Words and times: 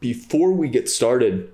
before 0.00 0.52
we 0.52 0.68
get 0.68 0.88
started, 0.88 1.52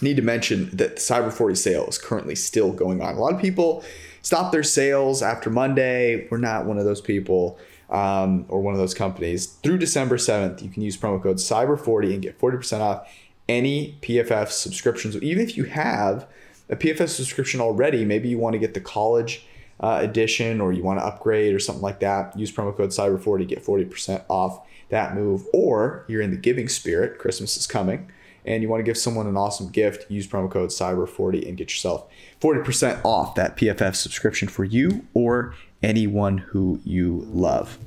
need 0.00 0.16
to 0.16 0.22
mention 0.22 0.70
that 0.76 0.96
the 0.96 1.00
Cyber 1.00 1.32
40 1.32 1.54
sale 1.54 1.86
is 1.86 1.98
currently 1.98 2.34
still 2.34 2.72
going 2.72 3.00
on. 3.00 3.14
A 3.14 3.20
lot 3.20 3.34
of 3.34 3.40
people 3.40 3.84
stop 4.22 4.52
their 4.52 4.62
sales 4.62 5.22
after 5.22 5.50
Monday. 5.50 6.26
We're 6.30 6.38
not 6.38 6.66
one 6.66 6.78
of 6.78 6.84
those 6.84 7.00
people 7.00 7.58
um, 7.88 8.44
or 8.48 8.60
one 8.60 8.74
of 8.74 8.80
those 8.80 8.94
companies. 8.94 9.46
Through 9.46 9.78
December 9.78 10.16
7th, 10.16 10.62
you 10.62 10.68
can 10.68 10.82
use 10.82 10.96
promo 10.96 11.22
code 11.22 11.36
Cyber40 11.36 12.14
and 12.14 12.22
get 12.22 12.38
40% 12.38 12.80
off 12.80 13.08
any 13.48 13.96
PFF 14.02 14.48
subscriptions. 14.48 15.16
Even 15.16 15.42
if 15.42 15.56
you 15.56 15.64
have 15.64 16.26
a 16.68 16.76
PFF 16.76 17.08
subscription 17.08 17.60
already, 17.60 18.04
maybe 18.04 18.28
you 18.28 18.38
want 18.38 18.54
to 18.54 18.58
get 18.58 18.74
the 18.74 18.80
college 18.80 19.46
uh, 19.80 19.98
edition 20.02 20.60
or 20.60 20.72
you 20.72 20.82
want 20.82 20.98
to 20.98 21.04
upgrade 21.04 21.54
or 21.54 21.58
something 21.58 21.82
like 21.82 22.00
that, 22.00 22.38
use 22.38 22.50
promo 22.50 22.76
code 22.76 22.90
Cyber40, 22.90 23.38
to 23.38 23.44
get 23.44 23.64
40% 23.64 24.24
off 24.28 24.66
that 24.88 25.14
move. 25.14 25.44
Or 25.52 26.04
you're 26.08 26.22
in 26.22 26.30
the 26.30 26.36
giving 26.36 26.68
spirit, 26.68 27.18
Christmas 27.18 27.56
is 27.56 27.66
coming, 27.66 28.10
and 28.44 28.62
you 28.62 28.68
want 28.68 28.80
to 28.80 28.84
give 28.84 28.96
someone 28.96 29.26
an 29.26 29.36
awesome 29.36 29.68
gift, 29.68 30.10
use 30.10 30.26
promo 30.26 30.50
code 30.50 30.70
Cyber40 30.70 31.46
and 31.48 31.56
get 31.56 31.70
yourself 31.70 32.08
40% 32.40 33.04
off 33.04 33.34
that 33.34 33.56
PFF 33.56 33.94
subscription 33.94 34.48
for 34.48 34.64
you 34.64 35.06
or 35.14 35.54
anyone 35.82 36.38
who 36.38 36.80
you 36.84 37.26
love. 37.32 37.78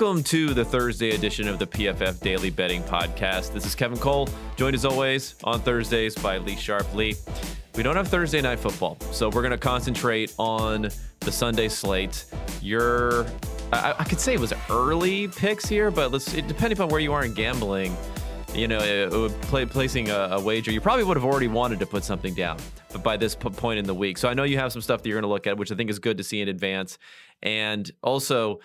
Welcome 0.00 0.22
to 0.22 0.54
the 0.54 0.64
Thursday 0.64 1.10
edition 1.10 1.48
of 1.48 1.58
the 1.58 1.66
PFF 1.66 2.20
Daily 2.20 2.50
Betting 2.50 2.84
Podcast. 2.84 3.52
This 3.52 3.66
is 3.66 3.74
Kevin 3.74 3.98
Cole, 3.98 4.28
joined 4.54 4.76
as 4.76 4.84
always 4.84 5.34
on 5.42 5.60
Thursdays 5.60 6.14
by 6.14 6.38
Lee 6.38 6.54
Sharpe. 6.54 6.94
Lee, 6.94 7.16
we 7.74 7.82
don't 7.82 7.96
have 7.96 8.06
Thursday 8.06 8.40
night 8.40 8.60
football, 8.60 8.96
so 9.10 9.28
we're 9.28 9.42
going 9.42 9.50
to 9.50 9.58
concentrate 9.58 10.32
on 10.38 10.82
the 11.18 11.32
Sunday 11.32 11.68
slate. 11.68 12.26
Your, 12.62 13.26
I, 13.72 13.96
I, 13.98 14.04
could 14.04 14.20
say 14.20 14.34
it 14.34 14.38
was 14.38 14.52
early 14.70 15.26
picks 15.26 15.68
here, 15.68 15.90
but 15.90 16.12
let's 16.12 16.32
it, 16.32 16.46
depending 16.46 16.78
upon 16.78 16.90
where 16.90 17.00
you 17.00 17.12
are 17.12 17.24
in 17.24 17.34
gambling, 17.34 17.96
you 18.54 18.68
know, 18.68 18.78
it, 18.78 19.12
it 19.12 19.40
play, 19.40 19.66
placing 19.66 20.10
a, 20.10 20.28
a, 20.30 20.40
wager, 20.40 20.70
you 20.70 20.80
probably 20.80 21.02
would 21.02 21.16
have 21.16 21.26
already 21.26 21.48
wanted 21.48 21.80
to 21.80 21.86
put 21.86 22.04
something 22.04 22.34
down, 22.34 22.56
but 22.92 23.02
by 23.02 23.16
this 23.16 23.34
point 23.34 23.80
in 23.80 23.84
the 23.84 23.94
week. 23.94 24.16
So 24.16 24.28
I 24.28 24.34
know 24.34 24.44
you 24.44 24.58
have 24.58 24.70
some 24.70 24.80
stuff 24.80 25.02
that 25.02 25.08
you're 25.08 25.16
going 25.16 25.28
to 25.28 25.34
look 25.34 25.48
at, 25.48 25.58
which 25.58 25.72
I 25.72 25.74
think 25.74 25.90
is 25.90 25.98
good 25.98 26.18
to 26.18 26.22
see 26.22 26.40
in 26.40 26.48
advance, 26.48 26.98
and 27.42 27.90
also 28.00 28.60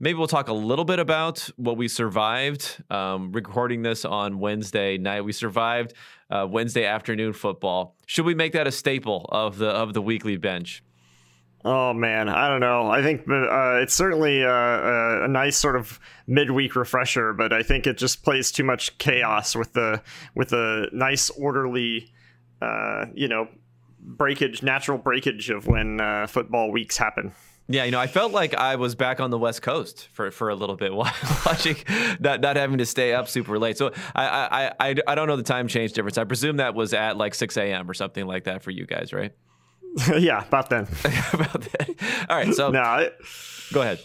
maybe 0.00 0.18
we'll 0.18 0.28
talk 0.28 0.48
a 0.48 0.54
little 0.54 0.84
bit 0.84 0.98
about 0.98 1.48
what 1.56 1.76
we 1.76 1.88
survived. 1.88 2.82
Um, 2.90 3.32
recording 3.32 3.82
this 3.82 4.04
on 4.04 4.38
Wednesday 4.38 4.98
night, 4.98 5.22
we 5.22 5.32
survived 5.32 5.94
uh, 6.30 6.46
Wednesday 6.48 6.84
afternoon 6.84 7.32
football. 7.32 7.96
Should 8.06 8.24
we 8.24 8.34
make 8.34 8.52
that 8.52 8.66
a 8.66 8.72
staple 8.72 9.28
of 9.30 9.58
the 9.58 9.68
of 9.68 9.94
the 9.94 10.02
weekly 10.02 10.36
bench? 10.36 10.82
Oh 11.64 11.92
man, 11.92 12.28
I 12.28 12.48
don't 12.48 12.60
know. 12.60 12.88
I 12.88 13.02
think 13.02 13.22
uh, 13.28 13.80
it's 13.82 13.94
certainly 13.94 14.42
a, 14.42 14.48
uh, 14.48 14.52
uh, 14.52 15.24
a, 15.24 15.28
nice 15.28 15.56
sort 15.56 15.74
of 15.74 15.98
midweek 16.26 16.76
refresher, 16.76 17.32
but 17.32 17.52
I 17.52 17.64
think 17.64 17.86
it 17.86 17.98
just 17.98 18.22
plays 18.22 18.52
too 18.52 18.62
much 18.62 18.96
chaos 18.98 19.56
with 19.56 19.72
the 19.72 20.00
with 20.36 20.52
a 20.52 20.88
nice 20.92 21.30
orderly, 21.30 22.12
uh, 22.62 23.06
you 23.12 23.26
know, 23.26 23.48
breakage, 24.00 24.62
natural 24.62 24.98
breakage 24.98 25.50
of 25.50 25.66
when 25.66 26.00
uh, 26.00 26.28
football 26.28 26.70
weeks 26.70 26.96
happen. 26.96 27.32
Yeah, 27.70 27.84
you 27.84 27.90
know, 27.90 28.00
I 28.00 28.06
felt 28.06 28.32
like 28.32 28.54
I 28.54 28.76
was 28.76 28.94
back 28.94 29.20
on 29.20 29.30
the 29.30 29.38
West 29.38 29.60
Coast 29.60 30.08
for, 30.12 30.30
for 30.30 30.48
a 30.48 30.54
little 30.54 30.76
bit 30.76 30.94
while 30.94 31.12
watching, 31.44 31.76
not 32.18 32.40
not 32.40 32.56
having 32.56 32.78
to 32.78 32.86
stay 32.86 33.12
up 33.12 33.28
super 33.28 33.58
late. 33.58 33.76
So 33.76 33.92
I 34.14 34.72
I 34.80 34.88
I, 34.88 34.94
I 35.06 35.14
don't 35.14 35.28
know 35.28 35.36
the 35.36 35.42
time 35.42 35.68
change 35.68 35.92
difference. 35.92 36.16
I 36.16 36.24
presume 36.24 36.56
that 36.56 36.74
was 36.74 36.94
at 36.94 37.16
like 37.16 37.34
6 37.34 37.56
a.m. 37.58 37.90
or 37.90 37.94
something 37.94 38.26
like 38.26 38.44
that 38.44 38.62
for 38.62 38.70
you 38.70 38.86
guys, 38.86 39.12
right? 39.12 39.32
yeah, 40.18 40.46
about 40.46 40.70
then. 40.70 40.86
about 41.32 41.60
then. 41.60 41.96
All 42.28 42.36
right, 42.36 42.54
so 42.54 42.70
no, 42.70 42.96
it, 42.96 43.16
go 43.72 43.82
ahead. 43.82 44.00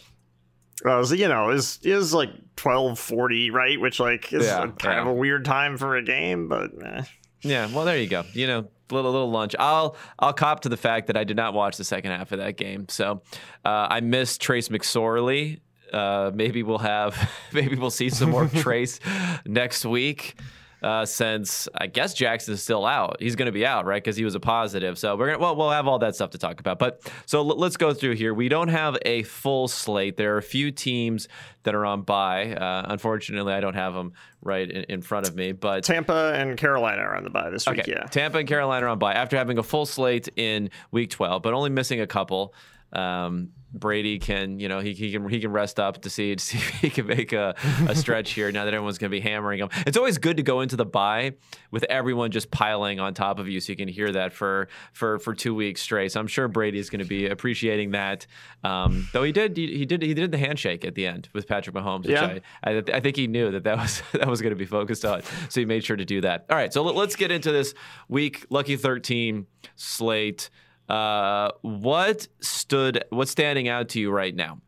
Uh, 0.86 1.04
so, 1.04 1.14
you 1.16 1.28
know, 1.28 1.50
is 1.50 1.80
is 1.84 2.14
like 2.14 2.30
twelve 2.56 3.00
forty, 3.00 3.52
right? 3.52 3.80
Which 3.80 4.00
like 4.00 4.34
is 4.34 4.46
yeah, 4.46 4.60
kind 4.60 4.76
yeah. 4.84 5.02
of 5.02 5.08
a 5.08 5.14
weird 5.14 5.46
time 5.46 5.78
for 5.78 5.96
a 5.96 6.04
game, 6.04 6.48
but 6.48 6.72
eh. 6.84 7.04
yeah. 7.42 7.68
Well, 7.72 7.86
there 7.86 7.98
you 7.98 8.08
go. 8.08 8.24
You 8.34 8.48
know, 8.48 8.68
little 8.92 9.12
little 9.12 9.32
lunch. 9.32 9.56
I'll 9.60 9.96
I'll 10.20 10.34
cop 10.34 10.62
to 10.62 10.70
the 10.70 10.78
fact 10.78 11.08
that 11.08 11.18
I 11.18 11.24
did 11.24 11.38
not 11.38 11.54
watch 11.54 11.78
the 11.78 11.84
second 11.84 12.12
half 12.12 12.32
of 12.32 12.40
that 12.40 12.58
game, 12.58 12.88
so 12.90 13.22
uh, 13.66 13.88
I 13.90 14.02
missed 14.02 14.42
Trace 14.42 14.70
McSorley. 14.70 15.60
Uh, 15.92 16.32
maybe 16.34 16.64
we'll 16.64 16.80
have 16.80 17.30
maybe 17.54 17.76
we'll 17.76 17.92
see 17.92 18.10
some 18.10 18.32
more 18.32 18.48
Trace 18.54 19.00
next 19.46 19.86
week. 19.86 20.36
Uh, 20.84 21.06
since 21.06 21.70
I 21.76 21.88
guess 21.88 22.14
Jackson's 22.14 22.62
still 22.62 22.86
out. 22.86 23.18
He's 23.20 23.36
going 23.36 23.46
to 23.46 23.54
be 23.54 23.66
out, 23.66 23.86
right? 23.86 24.04
Because 24.04 24.18
he 24.18 24.26
was 24.26 24.36
a 24.36 24.40
positive. 24.40 24.98
So 24.98 25.16
we're 25.16 25.28
gonna 25.28 25.40
well, 25.40 25.56
we'll 25.56 25.70
have 25.70 25.88
all 25.88 26.00
that 26.00 26.16
stuff 26.16 26.32
to 26.32 26.38
talk 26.38 26.60
about. 26.60 26.78
But 26.78 27.10
so 27.26 27.40
l- 27.40 27.58
let's 27.58 27.78
go 27.78 27.94
through 27.94 28.16
here. 28.16 28.34
We 28.34 28.50
don't 28.50 28.68
have 28.68 28.98
a 29.06 29.24
full 29.24 29.68
slate. 29.68 30.18
There 30.18 30.36
are 30.36 30.38
a 30.38 30.44
few 30.44 30.72
teams 30.72 31.28
that 31.64 31.74
are 31.74 31.86
on 31.86 32.02
bye. 32.02 32.54
Uh, 32.54 32.86
unfortunately, 32.90 33.54
I 33.54 33.62
don't 33.62 33.76
have 33.76 33.94
them 33.94 34.14
right 34.42 34.70
in, 34.70 34.84
in, 34.84 35.02
front 35.02 35.28
of 35.28 35.36
me. 35.36 35.54
But 35.54 35.84
Tampa 35.84 36.34
and 36.36 36.58
Carolina 36.58 37.02
are 37.02 37.16
on 37.16 37.24
the 37.24 37.30
bye 37.30 37.50
this 37.50 37.66
week. 37.66 37.80
Okay. 37.80 37.92
Yeah, 37.92 38.04
Tampa 38.08 38.40
and 38.40 38.48
Carolina 38.48 38.86
are 38.86 38.90
on 38.90 39.00
bye 39.00 39.14
after 39.14 39.38
having 39.38 39.58
a 39.58 39.64
full 39.64 39.86
slate 39.86 40.30
in 40.36 40.70
Week 40.92 41.10
12, 41.10 41.42
but 41.42 41.54
only 41.54 41.70
missing 41.70 42.02
a 42.02 42.08
couple. 42.08 42.54
Um, 42.94 43.50
Brady 43.74 44.20
can, 44.20 44.60
you 44.60 44.70
know, 44.70 44.80
he, 44.80 44.94
he 44.94 45.12
can 45.12 45.28
he 45.28 45.40
can 45.40 45.52
rest 45.52 45.80
up 45.80 46.04
to 46.04 46.10
see 46.10 46.36
to 46.36 46.44
see 46.44 46.58
if 46.58 46.70
he 46.70 46.90
can 46.90 47.08
make 47.08 47.34
a, 47.34 47.56
a 47.88 47.96
stretch 47.96 48.32
here. 48.32 48.52
Now 48.52 48.66
that 48.66 48.74
everyone's 48.74 49.00
going 49.00 49.10
to 49.12 49.18
be 49.18 49.20
hammering 49.20 49.60
him, 49.60 49.70
it's 49.88 49.98
always 49.98 50.20
good 50.20 50.38
to 50.38 50.44
go 50.44 50.62
into 50.62 50.76
the 50.76 50.86
bye 50.86 51.34
with 51.72 51.84
everyone 51.86 52.32
just 52.32 52.52
piling 52.52 53.00
on 53.00 53.14
top 53.14 53.40
of 53.40 53.48
you, 53.48 53.60
so 53.60 53.72
you 53.72 53.76
can 53.76 53.88
hear 53.88 54.12
that 54.12 54.32
for 54.32 54.68
for 54.94 55.18
for 55.20 55.34
two 55.34 55.56
weeks 55.56 55.82
straight. 55.82 56.12
So 56.12 56.20
I'm 56.20 56.28
sure 56.28 56.48
Brady 56.48 56.78
is 56.78 56.90
going 56.90 57.00
to 57.00 57.08
be 57.08 57.28
appreciating 57.28 57.92
that. 57.92 58.28
Um, 58.64 59.10
though 59.12 59.24
he 59.24 59.32
did 59.32 59.58
he, 59.58 59.78
he, 59.78 59.86
did 59.86 60.04
he 60.04 60.14
did 60.14 60.32
the 60.32 60.38
handshake 60.38 60.86
at 60.86 60.94
the 60.94 61.08
end 61.08 61.30
with 61.34 61.48
Patrick 61.48 61.76
Mahomes, 61.76 62.04
which 62.04 62.12
yeah. 62.12 62.40
I, 62.64 62.72
I, 62.72 62.84
I 62.94 63.00
think 63.00 63.16
he 63.16 63.26
knew 63.26 63.50
that 63.52 63.64
that 63.64 63.78
was 63.78 64.04
that 64.14 64.28
was 64.28 64.42
going 64.42 64.52
to 64.52 64.60
be 64.60 64.66
focused 64.66 65.04
on, 65.04 65.24
so 65.50 65.60
he 65.60 65.66
made 65.66 65.84
sure 65.84 65.98
to 65.98 66.06
do 66.06 66.22
that. 66.22 66.46
All 66.50 66.56
right, 66.56 66.72
so 66.72 66.84
let, 66.84 66.96
let's 66.96 67.16
get 67.16 67.32
into 67.32 67.52
this 67.52 67.74
week 68.08 68.46
lucky 68.52 68.76
13 68.76 69.48
slate. 69.76 70.52
Uh, 70.90 71.50
what 71.62 72.28
stood? 72.42 73.04
What's 73.10 73.32
standing 73.32 73.68
out 73.68 73.90
to 73.90 74.00
you 74.00 74.12
right 74.12 74.36
now? 74.36 74.60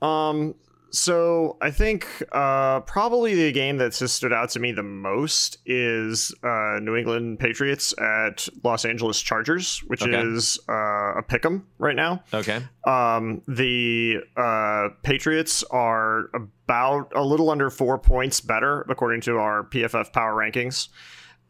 Um. 0.00 0.54
So 0.94 1.56
I 1.62 1.70
think 1.70 2.06
uh, 2.32 2.80
probably 2.80 3.34
the 3.34 3.50
game 3.50 3.78
that's 3.78 3.98
just 3.98 4.14
stood 4.14 4.32
out 4.32 4.50
to 4.50 4.60
me 4.60 4.72
the 4.72 4.82
most 4.82 5.56
is 5.64 6.34
uh, 6.44 6.80
New 6.82 6.96
England 6.96 7.38
Patriots 7.38 7.94
at 7.98 8.46
Los 8.62 8.84
Angeles 8.84 9.18
Chargers, 9.18 9.78
which 9.86 10.02
okay. 10.02 10.20
is 10.20 10.58
uh, 10.68 11.14
a 11.14 11.22
pick'em 11.22 11.62
right 11.78 11.96
now. 11.96 12.22
Okay. 12.34 12.60
Um, 12.86 13.40
the 13.48 14.18
uh, 14.36 14.88
Patriots 15.02 15.64
are 15.70 16.28
about 16.34 17.10
a 17.14 17.24
little 17.24 17.48
under 17.48 17.70
four 17.70 17.98
points 17.98 18.42
better 18.42 18.82
according 18.82 19.22
to 19.22 19.38
our 19.38 19.64
PFF 19.64 20.12
power 20.12 20.34
rankings. 20.34 20.88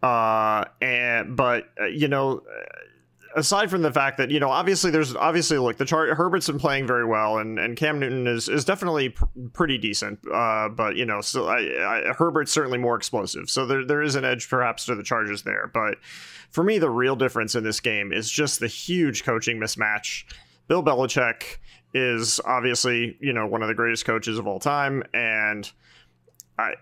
Uh, 0.05 0.65
and 0.81 1.37
but 1.37 1.65
uh, 1.81 1.87
you 1.87 2.07
know 2.07 2.43
aside 3.37 3.71
from 3.71 3.83
the 3.83 3.93
fact 3.93 4.19
that 4.19 4.31
you 4.31 4.41
know 4.41 4.51
obviously 4.51 4.91
there's 4.91 5.15
obviously 5.17 5.59
look 5.59 5.77
the 5.77 5.85
chart 5.85 6.11
Herbert's 6.11 6.47
been 6.47 6.59
playing 6.59 6.87
very 6.87 7.05
well 7.05 7.39
and 7.39 7.59
and 7.59 7.77
Cam 7.77 7.99
Newton 7.99 8.27
is 8.27 8.49
is 8.49 8.65
definitely 8.65 9.11
pr- 9.11 9.25
pretty 9.53 9.79
decent 9.79 10.19
uh, 10.33 10.69
but 10.69 10.97
you 10.97 11.05
know 11.05 11.21
so 11.21 11.49
I, 11.49 12.11
I, 12.11 12.13
Herbert's 12.13 12.53
certainly 12.53 12.79
more 12.79 12.97
explosive. 12.97 13.51
So 13.51 13.67
there 13.67 13.85
there 13.85 14.03
is 14.03 14.15
an 14.15 14.25
edge 14.25 14.49
perhaps 14.49 14.87
to 14.87 14.95
the 14.95 15.03
Chargers 15.03 15.43
there 15.43 15.71
but 15.73 15.99
for 16.51 16.65
me 16.65 16.79
the 16.79 16.91
real 16.91 17.17
difference 17.17 17.55
in 17.55 17.65
this 17.65 17.81
game 17.81 18.13
is 18.13 18.31
just 18.31 18.61
the 18.61 18.69
huge 18.69 19.25
coaching 19.25 19.59
mismatch. 19.59 20.25
Bill 20.69 20.83
Belichick 20.83 21.59
is 21.95 22.41
obviously 22.45 23.17
you 23.21 23.33
know 23.33 23.47
one 23.47 23.63
of 23.63 23.69
the 23.69 23.75
greatest 23.75 24.05
coaches 24.05 24.39
of 24.39 24.47
all 24.47 24.61
time 24.61 25.03
and 25.15 25.71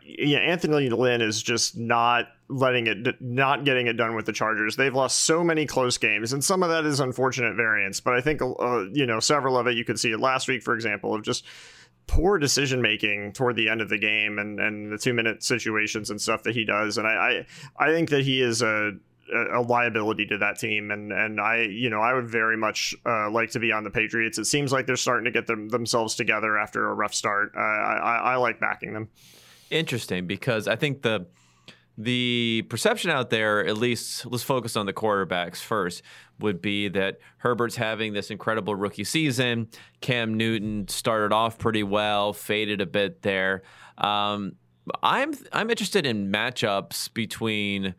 yeah, 0.03 0.38
Anthony 0.38 0.91
Lynn 0.91 1.22
is 1.22 1.43
just 1.43 1.77
not 1.77 2.27
letting 2.50 2.87
it, 2.87 3.21
not 3.21 3.64
getting 3.64 3.87
it 3.87 3.94
done 3.94 4.14
with 4.14 4.26
the 4.26 4.32
Chargers. 4.32 4.76
They've 4.76 4.94
lost 4.94 5.20
so 5.20 5.43
many 5.44 5.67
close 5.67 5.97
games, 5.97 6.32
and 6.32 6.43
some 6.43 6.62
of 6.62 6.69
that 6.70 6.85
is 6.85 7.00
unfortunate 7.00 7.55
variance. 7.55 8.00
But 8.00 8.14
I 8.14 8.20
think 8.20 8.43
uh, 8.43 8.87
you 8.93 9.06
know 9.06 9.20
several 9.20 9.56
of 9.56 9.67
it. 9.67 9.76
You 9.76 9.85
could 9.85 9.99
see 9.99 10.11
it 10.11 10.20
last 10.20 10.49
week, 10.49 10.62
for 10.62 10.75
example, 10.75 11.14
of 11.14 11.23
just 11.23 11.44
poor 12.06 12.38
decision 12.38 12.82
making 12.82 13.32
toward 13.32 13.55
the 13.55 13.69
end 13.69 13.81
of 13.81 13.88
the 13.88 13.99
game 13.99 14.38
and 14.38 14.58
and 14.58 14.93
the 14.93 14.99
two 14.99 15.14
minute 15.14 15.43
situations 15.43 16.11
and 16.11 16.20
stuff 16.20 16.43
that 16.43 16.55
he 16.55 16.64
does. 16.64 16.99
And 16.99 17.06
I 17.06 17.44
I, 17.79 17.87
I 17.87 17.93
think 17.93 18.11
that 18.11 18.25
he 18.25 18.43
is 18.43 18.62
a 18.62 18.93
a 19.55 19.61
liability 19.61 20.26
to 20.26 20.38
that 20.38 20.58
team, 20.58 20.91
and 20.91 21.12
and 21.12 21.41
I 21.41 21.62
you 21.62 21.88
know 21.88 22.00
I 22.00 22.12
would 22.12 22.29
very 22.29 22.56
much 22.56 22.94
uh, 23.06 23.31
like 23.31 23.50
to 23.52 23.61
be 23.61 23.70
on 23.70 23.85
the 23.85 23.91
Patriots. 23.91 24.38
It 24.38 24.47
seems 24.47 24.73
like 24.73 24.87
they're 24.87 24.97
starting 24.97 25.25
to 25.25 25.31
get 25.31 25.47
them 25.47 25.69
themselves 25.69 26.17
together 26.17 26.58
after 26.58 26.88
a 26.88 26.94
rough 26.94 27.14
start. 27.14 27.52
Uh, 27.56 27.61
I, 27.61 28.32
I 28.32 28.37
like 28.37 28.58
backing 28.61 28.93
them 28.93 29.08
interesting 29.70 30.26
because 30.26 30.69
I 30.69 30.76
think 30.76 31.02
the 31.02 31.26
the 31.98 32.64
perception 32.69 33.10
out 33.10 33.31
there, 33.31 33.66
at 33.66 33.76
least 33.76 34.26
let's 34.26 34.42
focus 34.42 34.76
on 34.76 34.87
the 34.87 34.92
quarterbacks 34.92 35.58
first, 35.58 36.02
would 36.38 36.62
be 36.62 36.88
that 36.88 37.19
Herbert's 37.38 37.76
having 37.76 38.12
this 38.12 38.31
incredible 38.31 38.75
rookie 38.75 39.04
season. 39.04 39.69
Cam 40.00 40.34
Newton 40.34 40.88
started 40.88 41.34
off 41.34 41.58
pretty 41.58 41.82
well, 41.82 42.32
faded 42.32 42.81
a 42.81 42.87
bit 42.87 43.22
there. 43.22 43.62
Um, 43.98 44.56
I'm 45.02 45.34
I'm 45.52 45.70
interested 45.70 46.06
in 46.06 46.32
matchups 46.32 47.12
between 47.12 47.94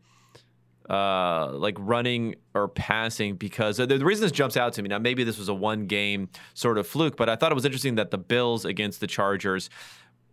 uh, 0.90 1.52
like 1.54 1.78
running 1.80 2.36
or 2.54 2.68
passing 2.68 3.36
because 3.36 3.78
the, 3.78 3.86
the, 3.86 4.04
reason 4.04 4.24
this 4.24 4.32
jumps 4.32 4.58
out 4.58 4.74
to 4.74 4.82
me 4.82 4.90
now 4.90 5.00
maybe 5.00 5.24
this 5.24 5.38
was 5.38 5.48
a 5.48 5.54
one 5.54 5.86
game 5.86 6.28
sort 6.54 6.78
of 6.78 6.86
fluke 6.86 7.16
but 7.16 7.30
i 7.30 7.36
thought 7.36 7.50
it 7.50 7.56
was 7.56 7.64
interesting 7.64 7.96
that 7.96 8.12
the 8.12 8.18
bills 8.18 8.66
against 8.66 9.00
the 9.00 9.08
chargers 9.08 9.70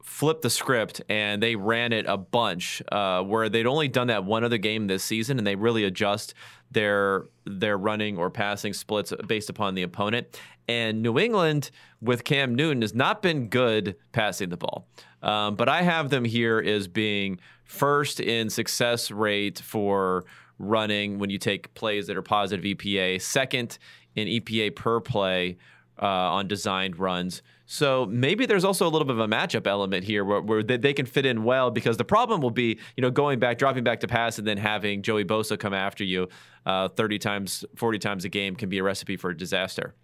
flipped 0.08 0.40
the 0.40 0.50
script 0.50 1.02
and 1.10 1.42
they 1.42 1.54
ran 1.54 1.92
it 1.92 2.06
a 2.08 2.16
bunch 2.16 2.82
uh, 2.90 3.22
where 3.22 3.50
they'd 3.50 3.66
only 3.66 3.88
done 3.88 4.06
that 4.06 4.24
one 4.24 4.42
other 4.42 4.56
game 4.56 4.86
this 4.86 5.04
season 5.04 5.36
and 5.36 5.46
they 5.46 5.54
really 5.54 5.84
adjust 5.84 6.32
their 6.70 7.26
their 7.44 7.76
running 7.76 8.16
or 8.16 8.30
passing 8.30 8.72
splits 8.72 9.12
based 9.26 9.50
upon 9.50 9.74
the 9.74 9.82
opponent. 9.82 10.40
And 10.66 11.02
new 11.02 11.18
england 11.18 11.70
with 12.00 12.24
cam 12.24 12.54
newton 12.54 12.80
has 12.80 12.94
not 12.94 13.20
been 13.22 13.48
good 13.48 13.96
passing 14.12 14.48
the 14.48 14.56
ball. 14.56 14.88
Um, 15.22 15.56
but 15.56 15.68
i 15.68 15.82
have 15.82 16.08
them 16.08 16.24
here 16.24 16.58
as 16.58 16.88
being 16.88 17.38
first 17.64 18.18
in 18.18 18.48
success 18.48 19.10
rate 19.10 19.58
for 19.58 20.24
running 20.58 21.18
when 21.18 21.28
you 21.28 21.38
take 21.38 21.74
plays 21.74 22.06
that 22.06 22.16
are 22.16 22.22
positive 22.22 22.64
epa 22.64 23.20
second 23.20 23.78
in 24.16 24.26
epa 24.26 24.74
per 24.74 25.00
play 25.00 25.58
uh, 26.00 26.06
on 26.06 26.48
designed 26.48 26.98
runs 26.98 27.42
so 27.70 28.06
maybe 28.06 28.46
there's 28.46 28.64
also 28.64 28.86
a 28.86 28.88
little 28.88 29.04
bit 29.04 29.14
of 29.14 29.20
a 29.20 29.28
matchup 29.28 29.66
element 29.66 30.02
here 30.02 30.24
where, 30.24 30.40
where 30.40 30.62
they, 30.62 30.78
they, 30.78 30.94
can 30.94 31.04
fit 31.04 31.26
in 31.26 31.44
well 31.44 31.70
because 31.70 31.98
the 31.98 32.04
problem 32.04 32.40
will 32.40 32.50
be, 32.50 32.78
you 32.96 33.02
know, 33.02 33.10
going 33.10 33.38
back, 33.38 33.58
dropping 33.58 33.84
back 33.84 34.00
to 34.00 34.08
pass 34.08 34.38
and 34.38 34.46
then 34.46 34.56
having 34.56 35.02
Joey 35.02 35.26
Bosa 35.26 35.58
come 35.58 35.74
after 35.74 36.02
you 36.02 36.30
uh, 36.64 36.88
30 36.88 37.18
times, 37.18 37.66
40 37.76 37.98
times 37.98 38.24
a 38.24 38.30
game 38.30 38.56
can 38.56 38.70
be 38.70 38.78
a 38.78 38.82
recipe 38.82 39.18
for 39.18 39.28
a 39.28 39.36
disaster. 39.36 39.94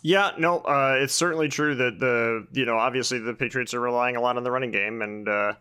Yeah, 0.00 0.30
no, 0.38 0.60
uh, 0.60 0.96
it's 0.98 1.12
certainly 1.12 1.48
true 1.48 1.74
that 1.74 2.00
the, 2.00 2.46
you 2.58 2.64
know, 2.64 2.78
obviously 2.78 3.18
the 3.18 3.34
Patriots 3.34 3.74
are 3.74 3.80
relying 3.80 4.16
a 4.16 4.22
lot 4.22 4.38
on 4.38 4.44
the 4.44 4.50
running 4.50 4.70
game 4.70 5.02
and, 5.02 5.28
uh, 5.28 5.52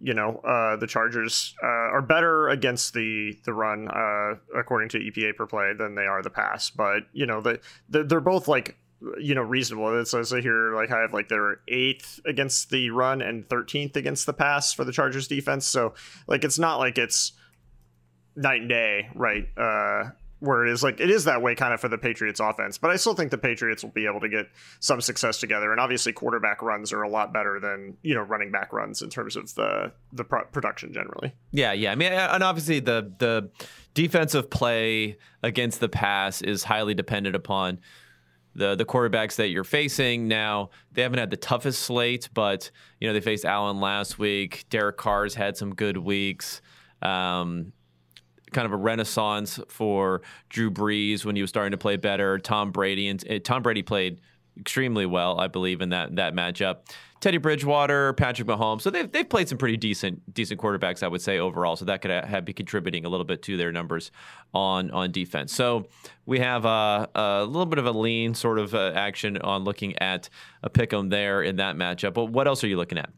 you 0.00 0.14
know, 0.14 0.36
uh, 0.38 0.76
the 0.76 0.86
Chargers 0.86 1.54
uh, 1.62 1.66
are 1.66 2.00
better 2.00 2.48
against 2.48 2.94
the 2.94 3.36
the 3.44 3.52
run, 3.52 3.86
uh, 3.88 4.36
according 4.58 4.88
to 4.88 4.98
EPA 4.98 5.36
per 5.36 5.46
play, 5.46 5.74
than 5.76 5.94
they 5.94 6.06
are 6.06 6.22
the 6.22 6.30
pass. 6.30 6.70
But 6.70 7.02
you 7.12 7.26
know, 7.26 7.42
the, 7.42 7.60
the 7.90 8.04
they're 8.04 8.20
both 8.20 8.48
like 8.48 8.78
you 9.18 9.34
know 9.34 9.42
reasonable. 9.42 9.98
It 9.98 10.06
says 10.06 10.30
here 10.30 10.74
like 10.74 10.90
I 10.90 11.00
have 11.00 11.12
like 11.12 11.28
they're 11.28 11.60
eighth 11.68 12.20
against 12.24 12.70
the 12.70 12.90
run 12.90 13.22
and 13.22 13.48
thirteenth 13.48 13.96
against 13.96 14.26
the 14.26 14.32
pass 14.32 14.72
for 14.72 14.84
the 14.84 14.92
Chargers 14.92 15.28
defense. 15.28 15.66
So 15.66 15.94
like 16.26 16.44
it's 16.44 16.58
not 16.58 16.78
like 16.78 16.98
it's 16.98 17.32
night 18.36 18.60
and 18.60 18.68
day, 18.68 19.08
right? 19.14 19.48
Uh, 19.56 20.10
where 20.40 20.66
it 20.66 20.72
is 20.72 20.82
like 20.82 21.00
it 21.00 21.10
is 21.10 21.24
that 21.24 21.42
way 21.42 21.54
kind 21.54 21.72
of 21.72 21.80
for 21.80 21.88
the 21.88 21.98
Patriots 21.98 22.40
offense. 22.40 22.78
But 22.78 22.90
I 22.90 22.96
still 22.96 23.14
think 23.14 23.30
the 23.30 23.38
Patriots 23.38 23.82
will 23.82 23.90
be 23.90 24.06
able 24.06 24.20
to 24.20 24.28
get 24.28 24.46
some 24.80 25.00
success 25.00 25.38
together. 25.38 25.70
And 25.70 25.80
obviously, 25.80 26.12
quarterback 26.12 26.62
runs 26.62 26.92
are 26.92 27.02
a 27.02 27.08
lot 27.08 27.32
better 27.32 27.60
than 27.60 27.96
you 28.02 28.14
know 28.14 28.22
running 28.22 28.50
back 28.50 28.72
runs 28.72 29.02
in 29.02 29.10
terms 29.10 29.36
of 29.36 29.54
the 29.54 29.92
the 30.12 30.24
pro- 30.24 30.46
production 30.46 30.92
generally. 30.92 31.32
Yeah, 31.52 31.72
yeah. 31.72 31.92
I 31.92 31.94
mean, 31.94 32.12
and 32.12 32.42
obviously 32.42 32.80
the 32.80 33.12
the 33.18 33.50
defensive 33.94 34.50
play 34.50 35.18
against 35.42 35.80
the 35.80 35.88
pass 35.88 36.42
is 36.42 36.64
highly 36.64 36.94
dependent 36.94 37.36
upon 37.36 37.78
the 38.54 38.74
the 38.74 38.84
quarterbacks 38.84 39.36
that 39.36 39.48
you're 39.48 39.64
facing 39.64 40.28
now. 40.28 40.70
They 40.92 41.02
haven't 41.02 41.18
had 41.18 41.30
the 41.30 41.36
toughest 41.36 41.82
slate, 41.82 42.28
but 42.34 42.70
you 43.00 43.08
know 43.08 43.12
they 43.12 43.20
faced 43.20 43.44
Allen 43.44 43.80
last 43.80 44.18
week. 44.18 44.64
Derek 44.70 44.96
Carr's 44.96 45.34
had 45.34 45.56
some 45.56 45.74
good 45.74 45.96
weeks. 45.96 46.60
Um, 47.02 47.72
kind 48.52 48.66
of 48.66 48.72
a 48.72 48.76
renaissance 48.76 49.60
for 49.68 50.22
Drew 50.48 50.70
Brees 50.70 51.24
when 51.24 51.36
he 51.36 51.42
was 51.42 51.50
starting 51.50 51.70
to 51.70 51.78
play 51.78 51.96
better. 51.96 52.38
Tom 52.38 52.72
Brady 52.72 53.08
and 53.08 53.24
uh, 53.30 53.38
Tom 53.42 53.62
Brady 53.62 53.82
played 53.82 54.20
extremely 54.60 55.06
well, 55.06 55.40
I 55.40 55.48
believe, 55.48 55.80
in 55.80 55.88
that 55.90 56.16
that 56.16 56.34
matchup. 56.34 56.78
Teddy 57.20 57.36
Bridgewater, 57.36 58.14
Patrick 58.14 58.48
Mahomes. 58.48 58.80
So 58.80 58.90
they've 58.90 59.10
they've 59.10 59.28
played 59.28 59.48
some 59.48 59.58
pretty 59.58 59.76
decent 59.76 60.32
decent 60.32 60.60
quarterbacks, 60.60 61.02
I 61.02 61.08
would 61.08 61.20
say 61.20 61.38
overall. 61.38 61.76
So 61.76 61.84
that 61.84 62.00
could 62.00 62.10
have 62.10 62.44
be 62.44 62.52
contributing 62.52 63.04
a 63.04 63.08
little 63.08 63.26
bit 63.26 63.42
to 63.42 63.56
their 63.56 63.72
numbers 63.72 64.10
on 64.54 64.90
on 64.90 65.12
defense. 65.12 65.54
So 65.54 65.86
we 66.24 66.38
have 66.38 66.64
a, 66.64 67.08
a 67.14 67.44
little 67.44 67.66
bit 67.66 67.78
of 67.78 67.86
a 67.86 67.92
lean 67.92 68.34
sort 68.34 68.58
of 68.58 68.74
uh, 68.74 68.92
action 68.94 69.36
on 69.38 69.64
looking 69.64 69.98
at 69.98 70.30
a 70.62 70.70
pick 70.70 70.92
'em 70.94 71.10
there 71.10 71.42
in 71.42 71.56
that 71.56 71.76
matchup. 71.76 72.14
But 72.14 72.26
what 72.26 72.46
else 72.46 72.64
are 72.64 72.68
you 72.68 72.76
looking 72.76 72.98
at? 72.98 73.10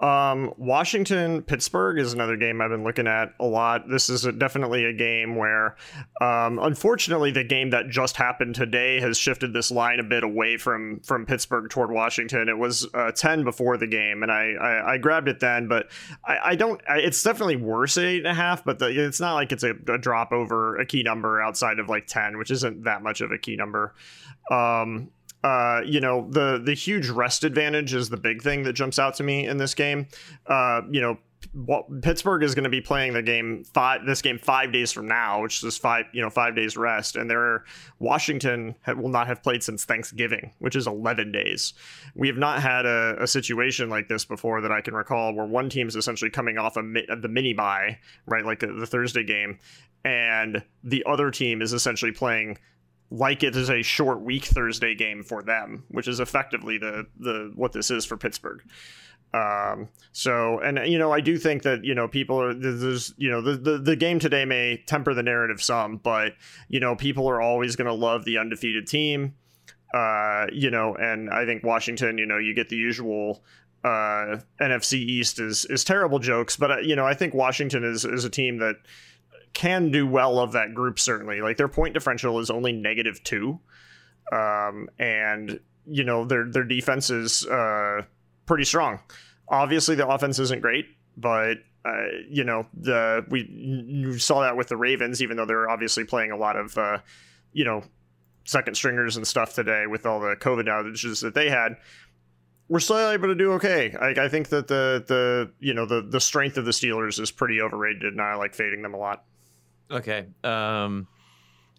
Um, 0.00 0.52
Washington 0.56 1.42
Pittsburgh 1.42 2.00
is 2.00 2.12
another 2.12 2.36
game 2.36 2.60
I've 2.60 2.70
been 2.70 2.82
looking 2.82 3.06
at 3.06 3.32
a 3.38 3.44
lot. 3.44 3.88
This 3.88 4.10
is 4.10 4.24
a, 4.24 4.32
definitely 4.32 4.84
a 4.84 4.92
game 4.92 5.36
where, 5.36 5.76
um, 6.20 6.58
unfortunately, 6.58 7.30
the 7.30 7.44
game 7.44 7.70
that 7.70 7.90
just 7.90 8.16
happened 8.16 8.56
today 8.56 9.00
has 9.00 9.16
shifted 9.16 9.52
this 9.52 9.70
line 9.70 10.00
a 10.00 10.02
bit 10.02 10.24
away 10.24 10.56
from 10.56 10.98
from 11.00 11.24
Pittsburgh 11.24 11.70
toward 11.70 11.92
Washington. 11.92 12.48
It 12.48 12.58
was 12.58 12.88
uh, 12.92 13.12
ten 13.12 13.44
before 13.44 13.76
the 13.76 13.86
game, 13.86 14.24
and 14.24 14.32
I, 14.32 14.54
I, 14.60 14.94
I 14.94 14.98
grabbed 14.98 15.28
it 15.28 15.38
then, 15.38 15.68
but 15.68 15.88
I, 16.24 16.38
I 16.44 16.54
don't. 16.56 16.80
I, 16.88 16.98
it's 16.98 17.22
definitely 17.22 17.56
worse 17.56 17.96
at 17.96 18.04
eight 18.04 18.18
and 18.18 18.26
a 18.26 18.34
half, 18.34 18.64
but 18.64 18.80
the, 18.80 18.88
it's 18.88 19.20
not 19.20 19.34
like 19.34 19.52
it's 19.52 19.62
a, 19.62 19.74
a, 19.88 19.98
drop 19.98 20.32
over 20.32 20.76
a 20.76 20.84
key 20.84 21.04
number 21.04 21.40
outside 21.40 21.78
of 21.78 21.88
like 21.88 22.08
ten, 22.08 22.36
which 22.36 22.50
isn't 22.50 22.82
that 22.82 23.02
much 23.02 23.20
of 23.20 23.30
a 23.30 23.38
key 23.38 23.54
number. 23.54 23.94
Um, 24.50 25.10
uh, 25.44 25.82
you 25.84 26.00
know, 26.00 26.26
the 26.30 26.60
the 26.64 26.72
huge 26.72 27.10
rest 27.10 27.44
advantage 27.44 27.92
is 27.92 28.08
the 28.08 28.16
big 28.16 28.42
thing 28.42 28.62
that 28.62 28.72
jumps 28.72 28.98
out 28.98 29.14
to 29.14 29.22
me 29.22 29.46
in 29.46 29.58
this 29.58 29.74
game. 29.74 30.08
Uh, 30.46 30.80
you 30.90 31.02
know, 31.02 31.18
Pittsburgh 32.00 32.42
is 32.42 32.54
going 32.54 32.64
to 32.64 32.70
be 32.70 32.80
playing 32.80 33.12
the 33.12 33.22
game 33.22 33.62
five 33.62 34.06
this 34.06 34.22
game 34.22 34.38
five 34.38 34.72
days 34.72 34.90
from 34.90 35.06
now, 35.06 35.42
which 35.42 35.62
is 35.62 35.76
five 35.76 36.06
you 36.14 36.22
know 36.22 36.30
five 36.30 36.56
days 36.56 36.78
rest, 36.78 37.16
and 37.16 37.28
their 37.28 37.64
Washington 37.98 38.74
will 38.86 39.10
not 39.10 39.26
have 39.26 39.42
played 39.42 39.62
since 39.62 39.84
Thanksgiving, 39.84 40.52
which 40.60 40.74
is 40.74 40.86
eleven 40.86 41.30
days. 41.30 41.74
We 42.14 42.26
have 42.28 42.38
not 42.38 42.62
had 42.62 42.86
a, 42.86 43.16
a 43.20 43.26
situation 43.26 43.90
like 43.90 44.08
this 44.08 44.24
before 44.24 44.62
that 44.62 44.72
I 44.72 44.80
can 44.80 44.94
recall, 44.94 45.34
where 45.34 45.44
one 45.44 45.68
team 45.68 45.88
is 45.88 45.94
essentially 45.96 46.30
coming 46.30 46.56
off 46.56 46.78
a, 46.78 46.82
the 46.82 47.28
mini 47.28 47.52
bye, 47.52 47.98
right, 48.24 48.46
like 48.46 48.60
the 48.60 48.86
Thursday 48.86 49.24
game, 49.24 49.58
and 50.06 50.64
the 50.82 51.04
other 51.06 51.30
team 51.30 51.60
is 51.60 51.74
essentially 51.74 52.12
playing 52.12 52.56
like 53.14 53.42
it 53.42 53.54
is 53.54 53.70
a 53.70 53.82
short 53.82 54.20
week 54.20 54.44
Thursday 54.44 54.94
game 54.94 55.22
for 55.22 55.42
them, 55.42 55.84
which 55.88 56.08
is 56.08 56.20
effectively 56.20 56.78
the 56.78 57.06
the 57.18 57.52
what 57.54 57.72
this 57.72 57.90
is 57.90 58.04
for 58.04 58.16
Pittsburgh. 58.16 58.62
Um, 59.32 59.88
so, 60.12 60.60
and 60.60 60.78
you 60.86 60.98
know, 60.98 61.12
I 61.12 61.20
do 61.20 61.38
think 61.38 61.62
that 61.62 61.84
you 61.84 61.94
know 61.94 62.08
people 62.08 62.40
are 62.40 62.54
there's 62.54 63.14
you 63.16 63.30
know 63.30 63.40
the 63.40 63.56
the, 63.56 63.78
the 63.78 63.96
game 63.96 64.18
today 64.18 64.44
may 64.44 64.82
temper 64.86 65.14
the 65.14 65.22
narrative 65.22 65.62
some, 65.62 65.98
but 65.98 66.34
you 66.68 66.80
know 66.80 66.96
people 66.96 67.28
are 67.28 67.40
always 67.40 67.76
going 67.76 67.86
to 67.86 67.94
love 67.94 68.24
the 68.24 68.38
undefeated 68.38 68.86
team. 68.86 69.34
Uh, 69.92 70.46
you 70.52 70.70
know, 70.70 70.96
and 70.96 71.30
I 71.30 71.44
think 71.46 71.62
Washington, 71.62 72.18
you 72.18 72.26
know, 72.26 72.38
you 72.38 72.52
get 72.52 72.68
the 72.68 72.76
usual 72.76 73.44
uh, 73.84 74.38
NFC 74.60 74.94
East 74.94 75.38
is 75.38 75.64
is 75.66 75.84
terrible 75.84 76.18
jokes, 76.18 76.56
but 76.56 76.70
uh, 76.70 76.78
you 76.78 76.96
know, 76.96 77.06
I 77.06 77.14
think 77.14 77.32
Washington 77.32 77.84
is 77.84 78.04
is 78.04 78.24
a 78.24 78.30
team 78.30 78.58
that 78.58 78.76
can 79.54 79.90
do 79.90 80.06
well 80.06 80.38
of 80.38 80.52
that 80.52 80.74
group 80.74 80.98
certainly. 80.98 81.40
Like 81.40 81.56
their 81.56 81.68
point 81.68 81.94
differential 81.94 82.38
is 82.40 82.50
only 82.50 82.72
negative 82.72 83.22
two, 83.22 83.60
um, 84.30 84.88
and 84.98 85.60
you 85.86 86.04
know 86.04 86.24
their 86.24 86.50
their 86.50 86.64
defense 86.64 87.08
is 87.08 87.46
uh, 87.46 88.02
pretty 88.46 88.64
strong. 88.64 89.00
Obviously, 89.48 89.94
the 89.94 90.06
offense 90.06 90.38
isn't 90.38 90.60
great, 90.60 90.86
but 91.16 91.58
uh, 91.84 92.06
you 92.28 92.44
know 92.44 92.66
the 92.74 93.24
we 93.30 94.18
saw 94.18 94.42
that 94.42 94.56
with 94.56 94.68
the 94.68 94.76
Ravens, 94.76 95.22
even 95.22 95.36
though 95.36 95.46
they're 95.46 95.70
obviously 95.70 96.04
playing 96.04 96.32
a 96.32 96.36
lot 96.36 96.56
of 96.56 96.76
uh, 96.76 96.98
you 97.52 97.64
know 97.64 97.82
second 98.44 98.74
stringers 98.74 99.16
and 99.16 99.26
stuff 99.26 99.54
today 99.54 99.86
with 99.86 100.04
all 100.04 100.20
the 100.20 100.36
COVID 100.36 100.66
outages 100.66 101.22
that 101.22 101.34
they 101.34 101.48
had. 101.48 101.76
We're 102.68 102.80
still 102.80 103.10
able 103.10 103.28
to 103.28 103.34
do 103.34 103.52
okay. 103.52 103.94
I, 104.00 104.24
I 104.24 104.28
think 104.28 104.48
that 104.48 104.68
the 104.68 105.04
the 105.06 105.52
you 105.60 105.74
know 105.74 105.86
the 105.86 106.00
the 106.00 106.20
strength 106.20 106.56
of 106.56 106.64
the 106.64 106.70
Steelers 106.70 107.20
is 107.20 107.30
pretty 107.30 107.60
overrated, 107.60 108.04
and 108.04 108.20
I 108.20 108.34
like 108.36 108.54
fading 108.54 108.82
them 108.82 108.94
a 108.94 108.98
lot. 108.98 109.24
Okay. 109.94 110.26
Um, 110.42 111.06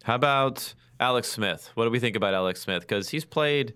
how 0.02 0.14
about 0.14 0.74
Alex 0.98 1.28
Smith? 1.28 1.70
What 1.74 1.84
do 1.84 1.90
we 1.90 2.00
think 2.00 2.16
about 2.16 2.34
Alex 2.34 2.60
Smith? 2.60 2.80
Because 2.82 3.10
he's 3.10 3.24
played 3.24 3.74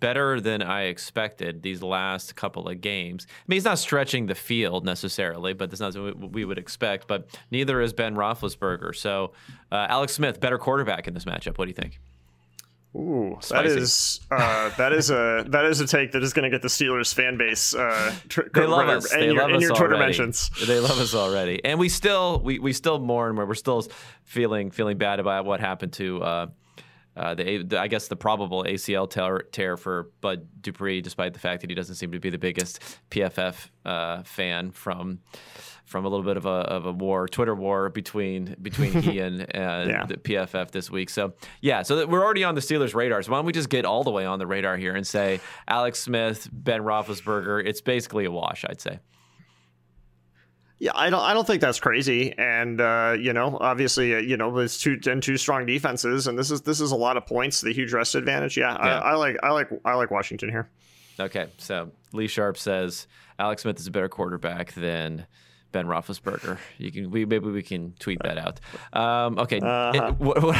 better 0.00 0.40
than 0.40 0.62
I 0.62 0.84
expected 0.84 1.62
these 1.62 1.82
last 1.82 2.36
couple 2.36 2.68
of 2.68 2.80
games. 2.80 3.26
I 3.28 3.32
mean, 3.48 3.56
he's 3.56 3.64
not 3.64 3.78
stretching 3.78 4.26
the 4.26 4.34
field 4.34 4.84
necessarily, 4.84 5.52
but 5.52 5.70
that's 5.70 5.80
not 5.80 5.94
what 5.96 6.32
we 6.32 6.44
would 6.44 6.58
expect. 6.58 7.08
But 7.08 7.36
neither 7.50 7.80
is 7.80 7.92
Ben 7.92 8.14
Roethlisberger. 8.14 8.94
So, 8.94 9.32
uh, 9.72 9.86
Alex 9.88 10.14
Smith, 10.14 10.40
better 10.40 10.58
quarterback 10.58 11.08
in 11.08 11.14
this 11.14 11.24
matchup. 11.24 11.58
What 11.58 11.64
do 11.64 11.70
you 11.70 11.74
think? 11.74 12.00
Ooh, 12.96 13.36
Spicy. 13.40 13.68
that 13.68 13.76
is 13.78 14.20
uh, 14.30 14.70
that 14.78 14.92
is 14.92 15.10
a 15.10 15.44
that 15.48 15.66
is 15.66 15.80
a 15.80 15.86
take 15.86 16.12
that 16.12 16.22
is 16.22 16.32
going 16.32 16.44
to 16.44 16.50
get 16.50 16.62
the 16.62 16.68
Steelers 16.68 17.12
fan 17.12 17.36
base. 17.36 17.74
Uh, 17.74 18.14
tr- 18.28 18.42
they 18.54 18.66
love 18.66 18.88
us. 18.88 19.12
In 19.12 19.20
they 19.20 19.26
your, 19.26 19.34
love 19.36 19.50
in 19.50 19.60
your 19.60 19.70
Twitter 19.74 19.94
already. 19.94 20.06
mentions. 20.18 20.50
They 20.66 20.80
love 20.80 20.98
us 20.98 21.14
already, 21.14 21.62
and 21.64 21.78
we 21.78 21.90
still 21.90 22.40
we, 22.40 22.58
we 22.58 22.72
still 22.72 22.98
mourn 22.98 23.36
where 23.36 23.44
we're 23.46 23.54
still 23.54 23.86
feeling 24.24 24.70
feeling 24.70 24.96
bad 24.96 25.20
about 25.20 25.44
what 25.44 25.60
happened 25.60 25.92
to 25.94 26.22
uh, 26.22 26.46
uh, 27.18 27.34
the, 27.34 27.62
the, 27.64 27.80
I 27.80 27.88
guess 27.88 28.08
the 28.08 28.16
probable 28.16 28.64
ACL 28.64 29.10
tear, 29.10 29.40
tear, 29.50 29.76
for 29.76 30.10
Bud 30.20 30.48
Dupree, 30.60 31.00
despite 31.00 31.32
the 31.32 31.40
fact 31.40 31.62
that 31.62 31.70
he 31.70 31.74
doesn't 31.74 31.96
seem 31.96 32.12
to 32.12 32.20
be 32.20 32.30
the 32.30 32.38
biggest 32.38 32.80
PFF 33.10 33.68
uh, 33.84 34.22
fan 34.22 34.70
from 34.70 35.20
from 35.84 36.04
a 36.04 36.08
little 36.08 36.24
bit 36.24 36.36
of 36.36 36.44
a, 36.44 36.50
of 36.50 36.84
a 36.84 36.92
war, 36.92 37.26
Twitter 37.26 37.54
war 37.54 37.88
between 37.88 38.54
between 38.60 38.92
he 38.92 39.18
and, 39.20 39.54
and 39.56 39.90
yeah. 39.90 40.04
the 40.04 40.16
PFF 40.16 40.70
this 40.70 40.90
week. 40.90 41.10
So 41.10 41.32
yeah, 41.60 41.82
so 41.82 42.06
we're 42.06 42.22
already 42.22 42.44
on 42.44 42.54
the 42.54 42.60
Steelers' 42.60 42.94
radar. 42.94 43.22
So 43.22 43.32
why 43.32 43.38
don't 43.38 43.46
we 43.46 43.52
just 43.52 43.70
get 43.70 43.84
all 43.84 44.04
the 44.04 44.10
way 44.10 44.24
on 44.26 44.38
the 44.38 44.46
radar 44.46 44.76
here 44.76 44.94
and 44.94 45.06
say 45.06 45.40
Alex 45.66 46.00
Smith, 46.00 46.48
Ben 46.52 46.82
Roethlisberger? 46.82 47.66
It's 47.66 47.80
basically 47.80 48.26
a 48.26 48.30
wash, 48.30 48.64
I'd 48.68 48.80
say. 48.80 49.00
Yeah, 50.80 50.92
I 50.94 51.10
don't. 51.10 51.20
I 51.20 51.34
don't 51.34 51.46
think 51.46 51.60
that's 51.60 51.80
crazy. 51.80 52.34
And 52.38 52.80
uh, 52.80 53.16
you 53.18 53.32
know, 53.32 53.58
obviously, 53.60 54.14
uh, 54.14 54.18
you 54.18 54.36
know, 54.36 54.56
it's 54.58 54.80
two 54.80 54.98
and 55.06 55.22
two 55.22 55.36
strong 55.36 55.66
defenses, 55.66 56.28
and 56.28 56.38
this 56.38 56.50
is 56.50 56.62
this 56.62 56.80
is 56.80 56.92
a 56.92 56.96
lot 56.96 57.16
of 57.16 57.26
points. 57.26 57.60
The 57.60 57.72
huge 57.72 57.92
rest 57.92 58.14
advantage. 58.14 58.56
Yeah, 58.56 58.72
yeah. 58.72 59.00
I, 59.00 59.10
I, 59.10 59.14
like. 59.14 59.36
I 59.42 59.50
like. 59.50 59.68
I 59.84 59.94
like 59.94 60.10
Washington 60.10 60.50
here. 60.50 60.68
Okay, 61.18 61.48
so 61.58 61.90
Lee 62.12 62.28
Sharpe 62.28 62.56
says 62.56 63.08
Alex 63.40 63.62
Smith 63.62 63.80
is 63.80 63.88
a 63.88 63.90
better 63.90 64.08
quarterback 64.08 64.72
than 64.74 65.26
Ben 65.70 65.86
Roethlisberger. 65.86 66.58
You 66.78 66.90
can 66.90 67.10
we 67.10 67.24
maybe 67.24 67.50
we 67.50 67.62
can 67.62 67.92
tweet 67.98 68.18
that 68.22 68.38
out. 68.38 68.60
Um, 68.92 69.38
okay. 69.38 69.60
Uh-huh. 69.60 70.08
It, 70.08 70.14
what, 70.18 70.42
what, 70.42 70.56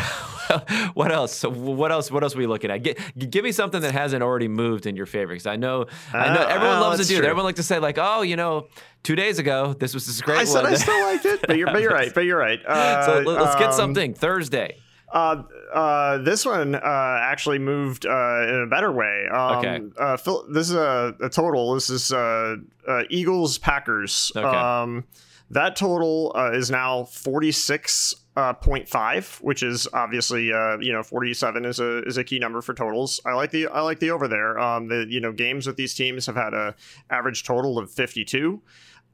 what, 0.95 1.13
else? 1.13 1.35
So 1.35 1.51
what 1.51 1.91
else? 1.91 2.11
What 2.11 2.23
else 2.23 2.35
are 2.35 2.39
we 2.39 2.47
looking 2.47 2.71
at? 2.71 2.83
Get, 2.83 2.99
give 3.31 3.45
me 3.45 3.53
something 3.53 3.81
that 3.81 3.93
hasn't 3.93 4.23
already 4.23 4.49
moved 4.49 4.87
in 4.87 4.97
your 4.97 5.07
favor. 5.07 5.33
Because 5.33 5.47
I 5.47 5.57
know, 5.57 5.83
uh, 6.13 6.17
I 6.17 6.35
know 6.35 6.43
everyone 6.43 6.77
uh, 6.77 6.81
loves 6.81 7.01
to 7.01 7.07
do 7.07 7.17
true. 7.17 7.25
it. 7.25 7.29
Everyone 7.29 7.45
like 7.45 7.57
to 7.57 7.63
say 7.63 7.79
like, 7.79 7.99
oh, 7.99 8.23
you 8.23 8.37
know, 8.37 8.69
two 9.03 9.17
days 9.17 9.39
ago 9.39 9.73
this 9.73 9.95
was 9.95 10.07
this 10.07 10.21
great. 10.21 10.37
One. 10.37 10.43
I 10.43 10.45
said 10.45 10.65
I 10.67 10.75
still 10.75 11.03
liked 11.03 11.25
it, 11.25 11.41
but 11.47 11.57
you're 11.57 11.73
but 11.73 11.81
you're 11.81 11.93
right. 11.95 12.13
But 12.15 12.25
you're 12.25 12.39
right. 12.39 12.65
Uh, 12.65 13.07
so 13.07 13.19
let's 13.21 13.55
um, 13.55 13.59
get 13.59 13.75
something 13.75 14.15
Thursday. 14.15 14.77
Uh, 15.13 15.43
uh, 15.73 16.19
this 16.19 16.45
one 16.45 16.75
uh, 16.75 17.19
actually 17.23 17.59
moved 17.59 18.05
uh, 18.07 18.47
in 18.49 18.63
a 18.63 18.67
better 18.67 18.93
way. 18.93 19.27
Um, 19.33 19.59
okay. 19.59 19.81
Uh, 19.97 20.17
Phil, 20.17 20.45
this 20.51 20.69
is 20.69 20.75
a, 20.75 21.15
a, 21.21 21.29
total. 21.31 21.75
This 21.75 21.89
is 21.89 22.13
uh, 22.13 22.57
uh, 22.87 23.03
Eagles 23.09 23.59
Packers. 23.59 24.33
Okay. 24.37 24.47
Um, 24.47 25.05
that 25.51 25.77
total 25.77 26.35
is 26.53 26.71
now 26.71 27.05
forty 27.05 27.53
six 27.53 28.15
point 28.61 28.87
five, 28.87 29.39
which 29.41 29.63
is 29.63 29.89
obviously 29.95 30.49
you 30.49 30.93
know 30.93 31.03
forty 31.03 31.33
seven 31.33 31.65
is 31.65 31.81
a 31.81 32.03
is 32.03 32.19
a 32.19 32.25
key 32.25 32.39
number 32.39 32.61
for 32.61 32.75
totals. 32.75 33.19
I 33.25 33.33
like 33.33 33.51
the 33.51 33.67
I 33.69 33.81
like 33.81 33.99
the 33.99 34.11
over 34.11 34.29
there. 34.29 34.59
Um, 34.59 34.89
the 34.89 35.07
you 35.09 35.21
know 35.21 35.33
games 35.33 35.67
with 35.67 35.77
these 35.77 35.95
teams 35.95 36.27
have 36.27 36.37
had 36.37 36.53
a 36.53 36.75
average 37.09 37.45
total 37.45 37.79
of 37.79 37.91
fifty 37.91 38.27
two. 38.27 38.61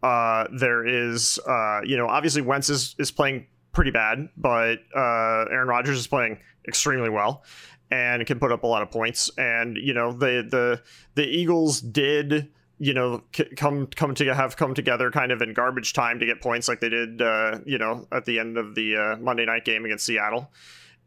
Uh, 0.02 0.46
there 0.52 0.84
is, 0.84 1.38
uh, 1.48 1.80
you 1.84 1.96
know 1.96 2.08
obviously 2.08 2.42
Wentz 2.42 2.68
is 2.68 2.96
is 2.98 3.12
playing 3.12 3.46
pretty 3.74 3.90
bad, 3.90 4.28
but 4.36 4.78
uh, 4.96 5.44
Aaron 5.50 5.68
Rodgers 5.68 5.98
is 5.98 6.06
playing 6.06 6.38
extremely 6.66 7.10
well 7.10 7.44
and 7.90 8.26
can 8.26 8.38
put 8.38 8.50
up 8.50 8.62
a 8.62 8.66
lot 8.66 8.82
of 8.82 8.90
points. 8.90 9.30
And 9.36 9.76
you 9.76 9.92
know 9.92 10.12
the 10.12 10.46
the 10.48 10.82
the 11.14 11.26
Eagles 11.26 11.80
did 11.80 12.50
you 12.78 12.94
know 12.94 13.22
come 13.56 13.88
come 13.88 14.14
to 14.14 14.34
have 14.34 14.56
come 14.56 14.74
together 14.74 15.10
kind 15.10 15.30
of 15.32 15.42
in 15.42 15.52
garbage 15.52 15.92
time 15.92 16.18
to 16.20 16.26
get 16.26 16.40
points 16.40 16.68
like 16.68 16.80
they 16.80 16.88
did 16.88 17.20
uh, 17.20 17.58
you 17.66 17.78
know 17.78 18.06
at 18.10 18.24
the 18.24 18.38
end 18.38 18.56
of 18.56 18.74
the 18.74 18.96
uh, 18.96 19.16
Monday 19.18 19.44
night 19.44 19.64
game 19.64 19.84
against 19.84 20.06
Seattle. 20.06 20.50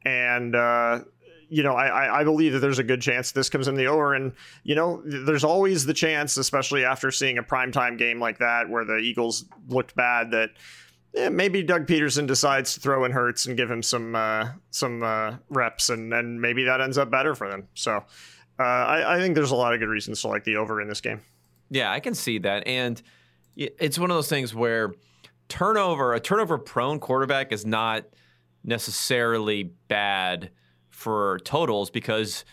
And 0.06 0.56
uh, 0.56 1.00
you 1.50 1.64
know, 1.64 1.74
I, 1.74 2.20
I 2.20 2.24
believe 2.24 2.54
that 2.54 2.60
there's 2.60 2.80
a 2.80 2.84
good 2.84 3.02
chance 3.02 3.32
this 3.32 3.50
comes 3.50 3.68
in 3.68 3.76
the 3.76 3.88
over. 3.88 4.14
And, 4.14 4.34
you 4.64 4.76
know, 4.76 5.02
there's 5.06 5.44
always 5.44 5.86
the 5.86 5.94
chance, 5.94 6.36
especially 6.38 6.84
after 6.84 7.10
seeing 7.10 7.38
a 7.38 7.44
primetime 7.44 7.98
game 7.98 8.20
like 8.20 8.40
that 8.40 8.70
where 8.70 8.84
the 8.84 8.98
Eagles 8.98 9.46
looked 9.70 9.96
bad, 9.96 10.32
that 10.32 10.52
yeah, 11.14 11.30
maybe 11.30 11.64
Doug 11.64 11.88
Pederson 11.88 12.28
decides 12.28 12.74
to 12.74 12.80
throw 12.80 13.06
in 13.06 13.12
Hurts 13.12 13.46
and 13.46 13.58
give 13.58 13.70
him 13.70 13.82
some 13.82 14.16
uh, 14.16 14.50
some 14.72 15.04
uh, 15.04 15.36
reps, 15.50 15.90
and 15.90 16.14
and 16.14 16.40
maybe 16.42 16.66
that 16.66 16.82
ends 16.82 16.98
up 16.98 17.10
better 17.10 17.36
for 17.36 17.50
them. 17.50 17.68
So 17.74 18.04
uh, 18.60 18.64
I, 18.64 19.16
I 19.16 19.20
think 19.20 19.36
there's 19.36 19.52
a 19.52 19.56
lot 19.56 19.74
of 19.74 19.80
good 19.80 19.90
reasons 19.90 20.22
to 20.22 20.28
like 20.28 20.44
the 20.44 20.58
over 20.58 20.82
in 20.82 20.88
this 20.88 21.02
game. 21.02 21.22
Yeah, 21.70 21.92
I 21.92 22.00
can 22.00 22.14
see 22.14 22.40
that, 22.40 22.68
and 22.68 23.02
it's 23.56 23.98
one 23.98 24.12
of 24.12 24.18
those 24.18 24.30
things 24.30 24.54
where 24.54 24.94
turnover, 25.50 26.14
a 26.14 26.20
turnover 26.20 26.58
prone 26.58 27.00
quarterback 27.00 27.52
is 27.52 27.66
not 27.66 28.06
necessarily 28.64 29.64
bad 29.88 30.52
for 30.90 31.40
totals 31.44 31.90
because 31.90 32.46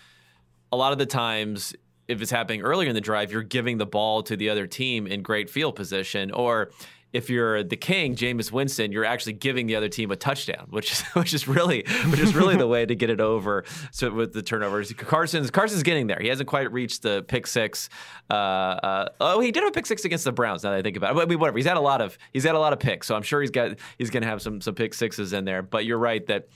a 0.73 0.77
lot 0.77 0.93
of 0.93 0.99
the 0.99 1.07
times 1.07 1.75
if 2.09 2.21
it's 2.21 2.31
happening 2.31 2.61
earlier 2.63 2.89
in 2.89 2.95
the 2.95 3.01
drive, 3.01 3.33
you're 3.33 3.43
giving 3.43 3.79
the 3.79 3.87
ball 3.87 4.23
to 4.23 4.37
the 4.37 4.51
other 4.51 4.67
team 4.67 5.07
in 5.07 5.23
great 5.23 5.49
field 5.49 5.75
position, 5.75 6.31
or 6.31 6.71
if 7.15 7.31
you're 7.31 7.63
the 7.63 7.77
king, 7.77 8.17
Jameis 8.17 8.51
Winston, 8.51 8.91
you're 8.91 9.05
actually 9.05 9.35
giving 9.35 9.69
the 9.69 9.77
other 9.77 9.89
team 9.89 10.11
a 10.11 10.17
touchdown, 10.17 10.67
which 10.71 10.91
is 10.91 11.01
which 11.15 11.33
is 11.33 11.47
really 11.47 11.85
which 12.09 12.19
is 12.19 12.35
really 12.35 12.57
the 12.57 12.67
way 12.67 12.85
to 12.85 12.95
get 12.95 13.09
it 13.09 13.21
over. 13.21 13.65
So 13.93 14.13
with 14.13 14.33
the 14.33 14.43
turnovers, 14.43 14.93
Carson's 14.93 15.51
Carson's 15.51 15.85
getting 15.85 16.09
there. 16.09 16.19
He 16.21 16.29
hasn't 16.29 16.49
quite 16.49 16.73
reached 16.73 17.03
the 17.03 17.25
pick 17.27 17.47
six. 17.47 17.89
Uh, 18.29 18.35
uh, 18.35 19.09
oh, 19.21 19.41
he 19.41 19.53
did 19.53 19.63
have 19.63 19.71
a 19.71 19.73
pick 19.73 19.87
six 19.87 20.05
against 20.05 20.25
the 20.25 20.33
Browns. 20.33 20.65
Now 20.65 20.73
that 20.73 20.79
I 20.79 20.83
think 20.83 20.97
about 20.97 21.17
it, 21.17 21.23
I 21.23 21.25
mean, 21.25 21.39
whatever. 21.39 21.57
He's 21.57 21.67
had 21.67 21.77
a 21.77 21.81
lot 21.81 22.01
of 22.01 22.19
he's 22.33 22.45
had 22.45 22.57
a 22.57 22.59
lot 22.59 22.73
of 22.73 22.81
picks, 22.81 23.07
so 23.07 23.15
I'm 23.15 23.23
sure 23.23 23.41
he's 23.41 23.53
got 23.53 23.79
he's 23.97 24.11
going 24.11 24.25
to 24.25 24.29
have 24.29 24.43
some 24.43 24.61
some 24.61 24.75
pick 24.75 24.93
sixes 24.93 25.33
in 25.33 25.45
there. 25.45 25.63
But 25.63 25.87
you're 25.87 25.99
right 25.99 26.27
that. 26.27 26.49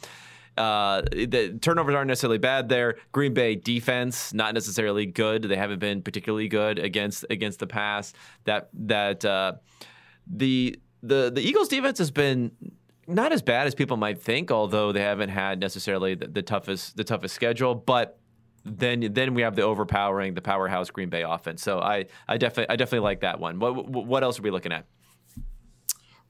Uh, 0.57 1.03
the 1.12 1.57
turnovers 1.62 1.95
aren't 1.95 2.09
necessarily 2.09 2.37
bad 2.37 2.69
there. 2.69 2.97
Green 3.12 3.33
Bay 3.33 3.55
defense 3.55 4.35
not 4.35 4.55
necessarily 4.55 5.07
good. 5.07 5.43
They 5.43 5.55
haven't 5.55 5.79
been 5.79 6.03
particularly 6.03 6.49
good 6.49 6.81
against 6.81 7.25
against 7.31 7.61
the 7.61 7.69
pass. 7.69 8.12
That 8.43 8.69
that 8.73 9.25
uh, 9.25 9.53
the 10.30 10.78
the 11.02 11.30
the 11.35 11.40
Eagles 11.40 11.68
defense 11.68 11.99
has 11.99 12.11
been 12.11 12.52
not 13.06 13.32
as 13.32 13.42
bad 13.42 13.66
as 13.66 13.75
people 13.75 13.97
might 13.97 14.20
think, 14.20 14.50
although 14.50 14.92
they 14.92 15.00
haven't 15.00 15.30
had 15.30 15.61
necessarily 15.61 16.14
the, 16.14 16.26
the 16.28 16.42
toughest 16.42 16.97
the 16.97 17.04
toughest 17.04 17.35
schedule. 17.35 17.75
But 17.75 18.18
then 18.64 19.12
then 19.12 19.35
we 19.35 19.42
have 19.42 19.56
the 19.56 19.62
overpowering, 19.62 20.35
the 20.35 20.42
powerhouse 20.42 20.90
Green 20.90 21.08
Bay 21.08 21.23
offense. 21.23 21.62
So 21.62 21.80
I 21.80 22.06
I 22.26 22.37
definitely 22.37 22.73
I 22.73 22.76
definitely 22.76 23.04
like 23.04 23.20
that 23.20 23.40
one. 23.40 23.58
What 23.58 23.88
what 23.88 24.23
else 24.23 24.38
are 24.38 24.42
we 24.42 24.50
looking 24.50 24.73
at? 24.73 24.85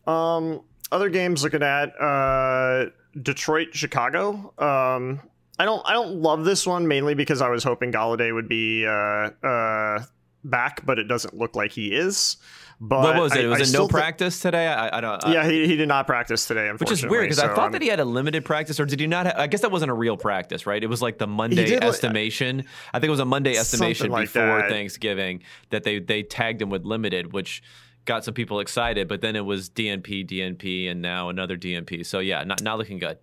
Um, 0.07 0.63
other 0.91 1.11
games 1.11 1.43
looking 1.43 1.63
at 1.63 1.93
uh, 2.01 2.87
Detroit, 3.21 3.69
Chicago. 3.73 4.55
Um, 4.59 5.21
I 5.59 5.65
don't 5.65 5.83
I 5.85 5.93
don't 5.93 6.23
love 6.23 6.45
this 6.45 6.67
one 6.67 6.87
mainly 6.87 7.15
because 7.15 7.43
I 7.43 7.49
was 7.49 7.65
hoping 7.65 7.93
Golladay 7.93 8.33
would 8.33 8.49
be 8.49 8.87
uh, 8.87 9.31
uh, 9.47 10.05
back, 10.51 10.85
but 10.85 10.99
it 10.99 11.05
doesn't 11.05 11.35
look 11.35 11.57
like 11.57 11.73
he 11.73 11.95
is. 11.95 12.37
But 12.81 13.01
what 13.01 13.21
was 13.21 13.37
it? 13.37 13.45
I, 13.45 13.49
was 13.49 13.75
it 13.75 13.77
no 13.77 13.89
practice 13.89 14.39
today? 14.39 14.69
I, 14.69 14.99
I 14.99 15.01
don't. 15.01 15.25
I, 15.25 15.33
yeah, 15.33 15.49
he, 15.49 15.67
he 15.67 15.75
did 15.75 15.89
not 15.89 16.07
practice 16.07 16.47
today. 16.47 16.71
Which 16.71 16.93
is 16.93 17.05
weird 17.05 17.25
because 17.25 17.39
so 17.39 17.51
I 17.51 17.55
thought 17.55 17.73
that 17.73 17.83
he 17.83 17.89
had 17.89 17.99
a 17.99 18.05
limited 18.05 18.45
practice, 18.45 18.79
or 18.79 18.87
did 18.87 19.01
he 19.01 19.09
not? 19.09 19.27
Have, 19.27 19.37
I 19.37 19.49
guess 19.49 19.63
that 19.63 19.73
wasn't 19.73 19.91
a 19.91 19.95
real 19.95 20.17
practice, 20.17 20.65
right? 20.65 20.83
It 20.83 20.87
was 20.87 21.03
like 21.03 21.19
the 21.19 21.27
Monday 21.27 21.75
estimation. 21.75 22.65
I 22.93 23.01
think 23.01 23.09
it 23.09 23.11
was 23.11 23.21
a 23.21 23.25
Monday 23.25 23.57
estimation 23.57 24.11
like 24.11 24.33
before 24.33 24.61
that. 24.61 24.71
Thanksgiving 24.71 25.43
that 25.71 25.83
they 25.83 25.99
they 25.99 26.23
tagged 26.23 26.63
him 26.63 26.71
with 26.71 26.85
limited, 26.85 27.33
which 27.33 27.65
got 28.05 28.25
some 28.25 28.35
people 28.35 28.61
excited. 28.61 29.09
But 29.09 29.23
then 29.23 29.35
it 29.35 29.45
was 29.45 29.69
DNP, 29.69 30.29
DNP, 30.29 30.89
and 30.89 31.03
now 31.03 31.31
another 31.31 31.57
DNP. 31.57 32.07
So 32.07 32.21
yeah, 32.21 32.45
not 32.45 32.63
not 32.63 32.79
looking 32.79 32.99
good. 32.99 33.19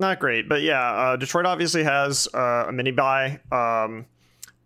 Not 0.00 0.18
great, 0.18 0.48
but 0.48 0.62
yeah, 0.62 0.90
uh, 0.90 1.16
Detroit 1.16 1.46
obviously 1.46 1.84
has 1.84 2.28
uh, 2.34 2.66
a 2.68 2.72
mini 2.72 2.90
bye. 2.90 3.40
Um, 3.52 4.06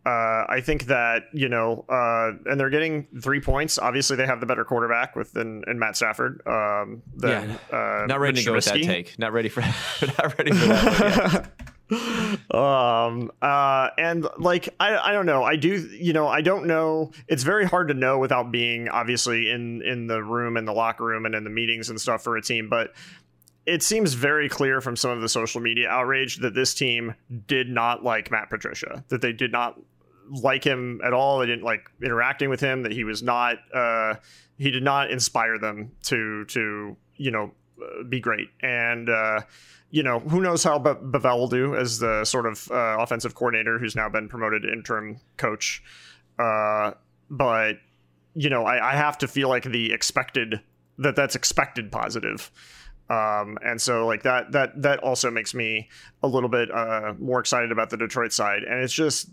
uh, 0.07 0.47
I 0.49 0.62
think 0.64 0.87
that 0.87 1.25
you 1.35 1.49
know, 1.49 1.85
uh, 1.88 2.33
and 2.50 2.59
they're 2.59 2.71
getting 2.71 3.07
three 3.21 3.40
points. 3.40 3.78
Obviously, 3.78 4.16
they 4.16 4.26
have 4.26 4.40
the 4.40 4.47
better 4.47 4.64
quarterback 4.64 5.14
with 5.14 5.37
and, 5.37 5.62
Matt 5.78 5.97
Stafford. 5.97 6.40
Um, 6.47 7.02
than, 7.14 7.59
yeah, 7.71 7.76
uh, 7.76 8.07
not 8.07 8.19
ready 8.19 8.37
Mitch 8.37 8.45
to 8.45 8.50
go 8.50 8.57
Trubisky. 8.57 8.73
with 8.73 8.87
that 8.87 8.92
take. 8.92 9.19
Not 9.19 9.33
ready 9.33 9.50
for 9.50 9.61
not 10.00 10.38
ready 10.38 10.52
for 10.52 10.66
that. 10.66 11.52
um 12.54 13.33
uh 13.42 13.88
and 13.99 14.25
like 14.38 14.69
i 14.78 14.97
i 14.97 15.12
don't 15.12 15.26
know 15.26 15.42
i 15.42 15.57
do 15.57 15.88
you 15.99 16.12
know 16.12 16.28
i 16.28 16.40
don't 16.40 16.64
know 16.64 17.11
it's 17.26 17.42
very 17.42 17.64
hard 17.64 17.88
to 17.88 17.95
know 17.95 18.16
without 18.16 18.52
being 18.52 18.88
obviously 18.88 19.50
in 19.50 19.83
in 19.83 20.07
the 20.07 20.23
room 20.23 20.57
in 20.57 20.66
the 20.66 20.73
locker 20.73 21.04
room 21.04 21.26
and 21.26 21.35
in 21.35 21.42
the 21.42 21.50
meetings 21.50 21.90
and 21.90 22.00
stuff 22.00 22.23
for 22.23 22.37
a 22.37 22.42
team 22.42 22.69
but 22.69 22.92
it 23.66 23.83
seems 23.83 24.14
very 24.14 24.49
clear 24.49 24.80
from 24.80 24.97
some 24.97 25.11
of 25.11 25.21
the 25.21 25.28
social 25.28 25.61
media 25.61 25.88
outrage 25.88 26.38
that 26.38 26.54
this 26.54 26.75
team 26.75 27.14
did 27.47 27.69
not 27.69 28.02
like 28.02 28.30
Matt 28.30 28.50
Patricia, 28.50 29.04
that 29.09 29.21
they 29.21 29.33
did 29.33 29.52
not 29.52 29.78
like 30.30 30.64
him 30.64 31.00
at 31.04 31.12
all. 31.12 31.38
They 31.38 31.46
didn't 31.46 31.64
like 31.64 31.90
interacting 32.02 32.49
with 32.49 32.60
him. 32.60 32.82
That 32.82 32.92
he 32.92 33.04
was 33.04 33.22
not, 33.22 33.58
uh, 33.75 34.14
he 34.56 34.70
did 34.70 34.82
not 34.82 35.10
inspire 35.10 35.58
them 35.58 35.92
to 36.04 36.44
to 36.46 36.96
you 37.16 37.30
know 37.30 37.52
uh, 37.82 38.04
be 38.04 38.20
great. 38.20 38.49
And 38.60 39.08
uh, 39.08 39.40
you 39.90 40.02
know 40.02 40.20
who 40.20 40.40
knows 40.40 40.62
how 40.62 40.78
Bevell 40.78 41.38
will 41.38 41.49
do 41.49 41.76
as 41.76 41.99
the 41.99 42.25
sort 42.25 42.46
of 42.46 42.70
uh, 42.70 42.96
offensive 42.99 43.34
coordinator 43.34 43.78
who's 43.78 43.96
now 43.96 44.08
been 44.08 44.28
promoted 44.28 44.62
to 44.62 44.72
interim 44.72 45.20
coach. 45.37 45.82
Uh, 46.38 46.92
but 47.28 47.76
you 48.34 48.49
know 48.50 48.64
I, 48.64 48.92
I 48.92 48.96
have 48.96 49.18
to 49.18 49.28
feel 49.28 49.49
like 49.49 49.64
the 49.64 49.92
expected 49.92 50.60
that 50.99 51.16
that's 51.16 51.34
expected 51.34 51.90
positive. 51.90 52.50
Um, 53.08 53.58
and 53.64 53.82
so 53.82 54.06
like 54.06 54.22
that 54.22 54.52
that 54.52 54.80
that 54.82 55.00
also 55.00 55.32
makes 55.32 55.52
me 55.52 55.88
a 56.22 56.28
little 56.28 56.49
bit 56.49 56.70
uh, 56.70 57.14
more 57.18 57.40
excited 57.40 57.72
about 57.72 57.90
the 57.90 57.96
Detroit 57.96 58.32
side. 58.32 58.62
And 58.62 58.84
it's 58.84 58.92
just 58.92 59.28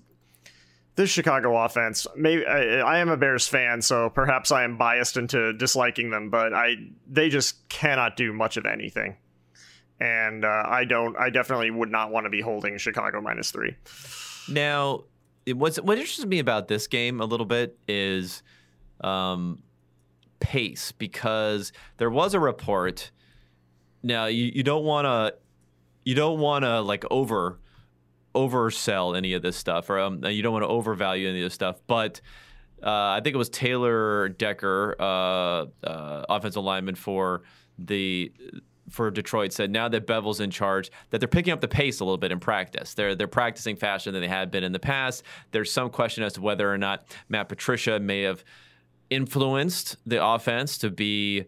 this 0.97 1.11
Chicago 1.11 1.55
offense. 1.55 2.05
Maybe 2.15 2.45
I, 2.45 2.79
I, 2.79 2.97
am 2.97 3.07
a 3.07 3.15
Bears 3.15 3.47
fan, 3.47 3.81
so 3.81 4.09
perhaps 4.09 4.51
I 4.51 4.63
am 4.63 4.77
biased 4.77 5.15
into 5.15 5.53
disliking 5.53 6.09
them, 6.09 6.29
but 6.29 6.53
I 6.53 6.73
they 7.07 7.29
just 7.29 7.69
cannot 7.69 8.17
do 8.17 8.33
much 8.33 8.57
of 8.57 8.65
anything. 8.65 9.15
and 9.99 10.43
uh, 10.43 10.63
I 10.65 10.83
don't. 10.83 11.15
I 11.17 11.29
definitely 11.29 11.71
would 11.71 11.91
not 11.91 12.11
want 12.11 12.25
to 12.25 12.29
be 12.29 12.41
holding 12.41 12.77
Chicago 12.77 13.21
minus 13.21 13.51
three. 13.51 13.75
Now, 14.49 15.03
what's 15.47 15.79
what 15.79 15.97
interests 15.97 16.25
me 16.25 16.39
about 16.39 16.67
this 16.67 16.87
game 16.87 17.21
a 17.21 17.25
little 17.25 17.45
bit 17.45 17.77
is 17.87 18.41
um, 19.01 19.63
pace 20.39 20.91
because 20.91 21.71
there 21.97 22.09
was 22.09 22.33
a 22.33 22.39
report. 22.39 23.11
Now 24.03 24.25
you, 24.25 24.51
you 24.53 24.63
don't 24.63 24.83
want 24.83 25.05
to 25.05 25.35
you 26.05 26.15
don't 26.15 26.39
want 26.39 26.63
to 26.63 26.81
like 26.81 27.05
over 27.11 27.59
oversell 28.37 29.17
any 29.17 29.33
of 29.33 29.41
this 29.41 29.55
stuff 29.55 29.89
or 29.89 29.99
um, 29.99 30.23
you 30.25 30.43
don't 30.43 30.53
want 30.53 30.63
to 30.63 30.69
overvalue 30.69 31.27
any 31.29 31.39
of 31.41 31.45
this 31.45 31.53
stuff, 31.53 31.79
but. 31.87 32.21
Uh, 32.79 33.17
I 33.17 33.21
think 33.23 33.33
it 33.33 33.39
was 33.39 33.49
Taylor 33.49 34.29
Decker, 34.29 34.95
uh, 34.99 35.65
uh, 35.83 36.25
offensive 36.29 36.63
lineman 36.63 36.93
for 36.93 37.41
the 37.79 38.31
for 38.89 39.11
Detroit 39.11 39.51
said 39.51 39.71
now 39.71 39.87
that 39.89 40.07
Bevell's 40.07 40.39
in 40.39 40.51
charge 40.51 40.91
that 41.09 41.19
they're 41.19 41.27
picking 41.27 41.53
up 41.53 41.61
the 41.61 41.67
pace 41.67 41.99
a 41.99 42.05
little 42.05 42.17
bit 42.17 42.31
in 42.31 42.39
practice. 42.39 42.93
They're 42.93 43.15
they're 43.15 43.27
practicing 43.27 43.75
faster 43.75 44.11
than 44.11 44.21
they 44.21 44.27
had 44.27 44.51
been 44.51 44.63
in 44.63 44.71
the 44.71 44.79
past. 44.79 45.23
There's 45.51 45.71
some 45.71 45.89
question 45.89 46.23
as 46.23 46.33
to 46.33 46.41
whether 46.41 46.71
or 46.71 46.77
not 46.77 47.05
Matt 47.29 47.49
Patricia 47.49 47.99
may 47.99 48.21
have 48.21 48.43
influenced 49.09 49.97
the 50.05 50.23
offense 50.23 50.77
to 50.79 50.89
be 50.89 51.45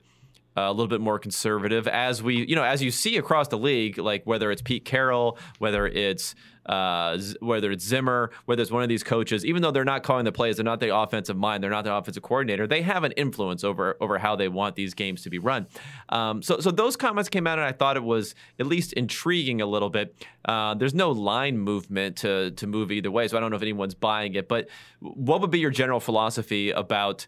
uh, 0.58 0.62
a 0.62 0.72
little 0.72 0.88
bit 0.88 1.02
more 1.02 1.20
conservative 1.20 1.88
as 1.88 2.24
we 2.24 2.46
you 2.46 2.56
know 2.56 2.64
as 2.64 2.82
you 2.82 2.92
see 2.92 3.18
across 3.18 3.48
the 3.50 3.58
league 3.58 3.98
like 3.98 4.26
whether 4.26 4.52
it's 4.52 4.62
Pete 4.62 4.86
Carroll 4.86 5.38
whether 5.60 5.86
it's 5.88 6.36
uh, 6.70 7.18
whether 7.42 7.72
it's 7.72 7.84
Zimmer, 7.84 8.30
whether 8.46 8.62
it's 8.62 8.72
one 8.72 8.84
of 8.84 8.90
these 8.90 9.04
coaches, 9.04 9.44
even 9.44 9.64
though 9.64 9.72
they're 9.72 9.84
not 9.84 10.04
calling 10.04 10.24
the 10.24 10.32
plays, 10.32 10.58
they're 10.58 10.64
not 10.64 10.80
the 10.80 10.96
offensive 10.96 11.36
mind, 11.36 11.64
they're 11.64 11.72
not 11.72 11.84
the 11.84 11.94
offensive 11.94 12.22
coordinator, 12.22 12.68
they 12.68 12.84
have 12.84 13.04
an 13.04 13.12
influence 13.14 13.64
over 13.64 13.98
over 14.00 14.20
how 14.20 14.36
they 14.36 14.48
want 14.48 14.76
these 14.76 14.94
games 14.94 15.24
to 15.24 15.30
be 15.32 15.40
run. 15.40 15.66
Um, 16.10 16.44
so, 16.44 16.60
so 16.60 16.70
those 16.70 16.96
comments 16.96 17.28
came 17.28 17.48
out, 17.48 17.58
and 17.58 17.68
I 17.68 17.72
thought 17.72 17.98
it 17.98 18.04
was 18.04 18.36
at 18.60 18.68
least 18.68 18.94
intriguing 18.94 19.62
a 19.62 19.66
little 19.66 19.90
bit. 19.90 20.16
Uh, 20.46 20.76
there's 20.76 20.94
no 20.94 21.12
line 21.12 21.58
movement 21.58 22.18
to 22.18 22.52
to 22.52 22.68
move 22.68 22.92
either 22.92 23.10
way, 23.10 23.28
so 23.28 23.36
I 23.36 23.40
don't 23.40 23.50
know 23.50 23.58
if 23.58 23.64
anyone's 23.64 23.96
buying 23.96 24.36
it. 24.36 24.48
But 24.48 24.70
what 25.00 25.42
would 25.42 25.52
be 25.52 25.60
your 25.60 25.72
general 25.72 26.00
philosophy 26.00 26.70
about? 26.70 27.26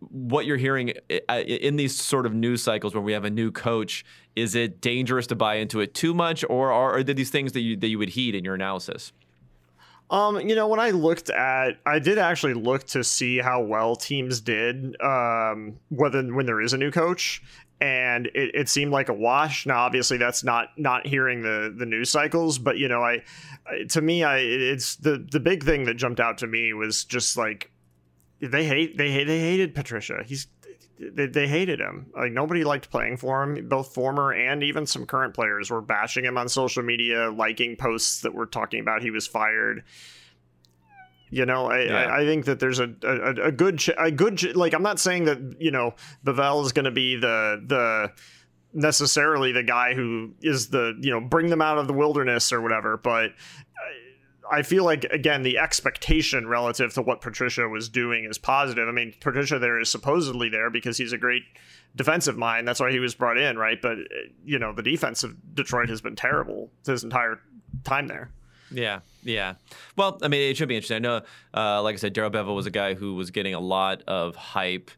What 0.00 0.46
you're 0.46 0.56
hearing 0.56 0.92
in 1.28 1.76
these 1.76 1.96
sort 1.96 2.24
of 2.24 2.34
news 2.34 2.62
cycles 2.62 2.94
when 2.94 3.04
we 3.04 3.12
have 3.12 3.24
a 3.24 3.30
new 3.30 3.50
coach 3.50 4.04
is 4.36 4.54
it 4.54 4.80
dangerous 4.80 5.26
to 5.26 5.34
buy 5.34 5.56
into 5.56 5.80
it 5.80 5.92
too 5.92 6.14
much 6.14 6.44
or 6.48 6.70
are, 6.70 6.98
are 6.98 7.02
there 7.02 7.14
these 7.14 7.30
things 7.30 7.52
that 7.52 7.60
you 7.60 7.76
that 7.76 7.88
you 7.88 7.98
would 7.98 8.10
heed 8.10 8.34
in 8.34 8.44
your 8.44 8.54
analysis 8.54 9.12
um, 10.10 10.40
you 10.40 10.54
know, 10.54 10.68
when 10.68 10.80
I 10.80 10.90
looked 10.90 11.28
at, 11.28 11.78
I 11.84 11.98
did 11.98 12.16
actually 12.16 12.54
look 12.54 12.84
to 12.88 13.04
see 13.04 13.38
how 13.38 13.60
well 13.60 13.94
teams 13.94 14.40
did, 14.40 14.98
um, 15.02 15.78
whether 15.90 16.22
when 16.32 16.46
there 16.46 16.62
is 16.62 16.72
a 16.72 16.78
new 16.78 16.90
coach, 16.90 17.42
and 17.80 18.26
it, 18.28 18.54
it 18.54 18.68
seemed 18.68 18.90
like 18.90 19.10
a 19.10 19.12
wash. 19.12 19.66
Now, 19.66 19.80
obviously, 19.80 20.16
that's 20.16 20.42
not 20.42 20.68
not 20.78 21.06
hearing 21.06 21.42
the 21.42 21.74
the 21.76 21.84
news 21.84 22.10
cycles, 22.10 22.58
but 22.58 22.78
you 22.78 22.88
know, 22.88 23.02
I, 23.02 23.22
to 23.90 24.00
me, 24.00 24.24
I 24.24 24.38
it's 24.38 24.96
the 24.96 25.24
the 25.30 25.40
big 25.40 25.62
thing 25.62 25.84
that 25.84 25.94
jumped 25.94 26.20
out 26.20 26.38
to 26.38 26.46
me 26.46 26.72
was 26.72 27.04
just 27.04 27.36
like 27.36 27.70
they 28.40 28.64
hate 28.64 28.96
they 28.96 29.10
hate 29.10 29.24
they 29.24 29.40
hated 29.40 29.74
Patricia. 29.74 30.22
He's 30.24 30.46
they, 30.98 31.26
they 31.26 31.48
hated 31.48 31.80
him. 31.80 32.06
Like 32.14 32.32
nobody 32.32 32.64
liked 32.64 32.90
playing 32.90 33.16
for 33.18 33.42
him. 33.42 33.68
Both 33.68 33.94
former 33.94 34.32
and 34.32 34.62
even 34.62 34.86
some 34.86 35.06
current 35.06 35.34
players 35.34 35.70
were 35.70 35.80
bashing 35.80 36.24
him 36.24 36.38
on 36.38 36.48
social 36.48 36.82
media, 36.82 37.30
liking 37.30 37.76
posts 37.76 38.22
that 38.22 38.34
were 38.34 38.46
talking 38.46 38.80
about 38.80 39.02
he 39.02 39.10
was 39.10 39.26
fired. 39.26 39.84
You 41.30 41.44
know, 41.44 41.66
I, 41.66 41.80
yeah. 41.80 41.94
I, 41.94 42.20
I, 42.20 42.24
think 42.24 42.46
that 42.46 42.58
there's 42.58 42.78
a, 42.78 42.90
a, 43.02 43.48
a 43.48 43.52
good 43.52 43.82
a 43.98 44.10
good 44.10 44.56
like 44.56 44.72
I'm 44.72 44.82
not 44.82 44.98
saying 44.98 45.24
that 45.24 45.56
you 45.58 45.70
know 45.70 45.94
Bevell 46.24 46.64
is 46.64 46.72
going 46.72 46.86
to 46.86 46.90
be 46.90 47.16
the 47.16 47.62
the 47.64 48.12
necessarily 48.72 49.52
the 49.52 49.62
guy 49.62 49.94
who 49.94 50.32
is 50.40 50.68
the 50.68 50.96
you 51.00 51.10
know 51.10 51.20
bring 51.20 51.50
them 51.50 51.60
out 51.60 51.78
of 51.78 51.86
the 51.86 51.92
wilderness 51.92 52.50
or 52.50 52.62
whatever, 52.62 52.96
but 52.96 53.30
uh, 53.30 53.34
I 54.50 54.62
feel 54.62 54.84
like 54.84 55.04
again 55.04 55.42
the 55.42 55.58
expectation 55.58 56.46
relative 56.46 56.94
to 56.94 57.02
what 57.02 57.20
Patricia 57.20 57.68
was 57.68 57.88
doing 57.88 58.24
is 58.24 58.38
positive. 58.38 58.88
I 58.88 58.92
mean, 58.92 59.14
Patricia 59.20 59.58
there 59.58 59.78
is 59.78 59.90
supposedly 59.90 60.48
there 60.48 60.70
because 60.70 60.98
he's 60.98 61.12
a 61.12 61.18
great 61.18 61.42
defensive 61.96 62.36
mind. 62.36 62.66
That's 62.66 62.80
why 62.80 62.90
he 62.90 62.98
was 62.98 63.14
brought 63.14 63.38
in, 63.38 63.58
right? 63.58 63.80
But 63.80 63.98
you 64.44 64.58
know, 64.58 64.72
the 64.72 64.82
defense 64.82 65.22
of 65.22 65.54
Detroit 65.54 65.88
has 65.88 66.00
been 66.00 66.16
terrible 66.16 66.70
his 66.86 67.04
entire 67.04 67.40
time 67.84 68.06
there. 68.06 68.30
Yeah, 68.70 69.00
yeah. 69.22 69.54
Well, 69.96 70.18
I 70.22 70.28
mean, 70.28 70.50
it 70.50 70.56
should 70.56 70.68
be 70.68 70.76
interesting. 70.76 70.96
I 70.96 71.00
know, 71.00 71.22
uh, 71.54 71.82
like 71.82 71.94
I 71.94 71.96
said, 71.96 72.12
Darrell 72.12 72.30
Bevell 72.30 72.54
was 72.54 72.66
a 72.66 72.70
guy 72.70 72.94
who 72.94 73.14
was 73.14 73.30
getting 73.30 73.54
a 73.54 73.60
lot 73.60 74.02
of 74.06 74.36
hype 74.36 74.90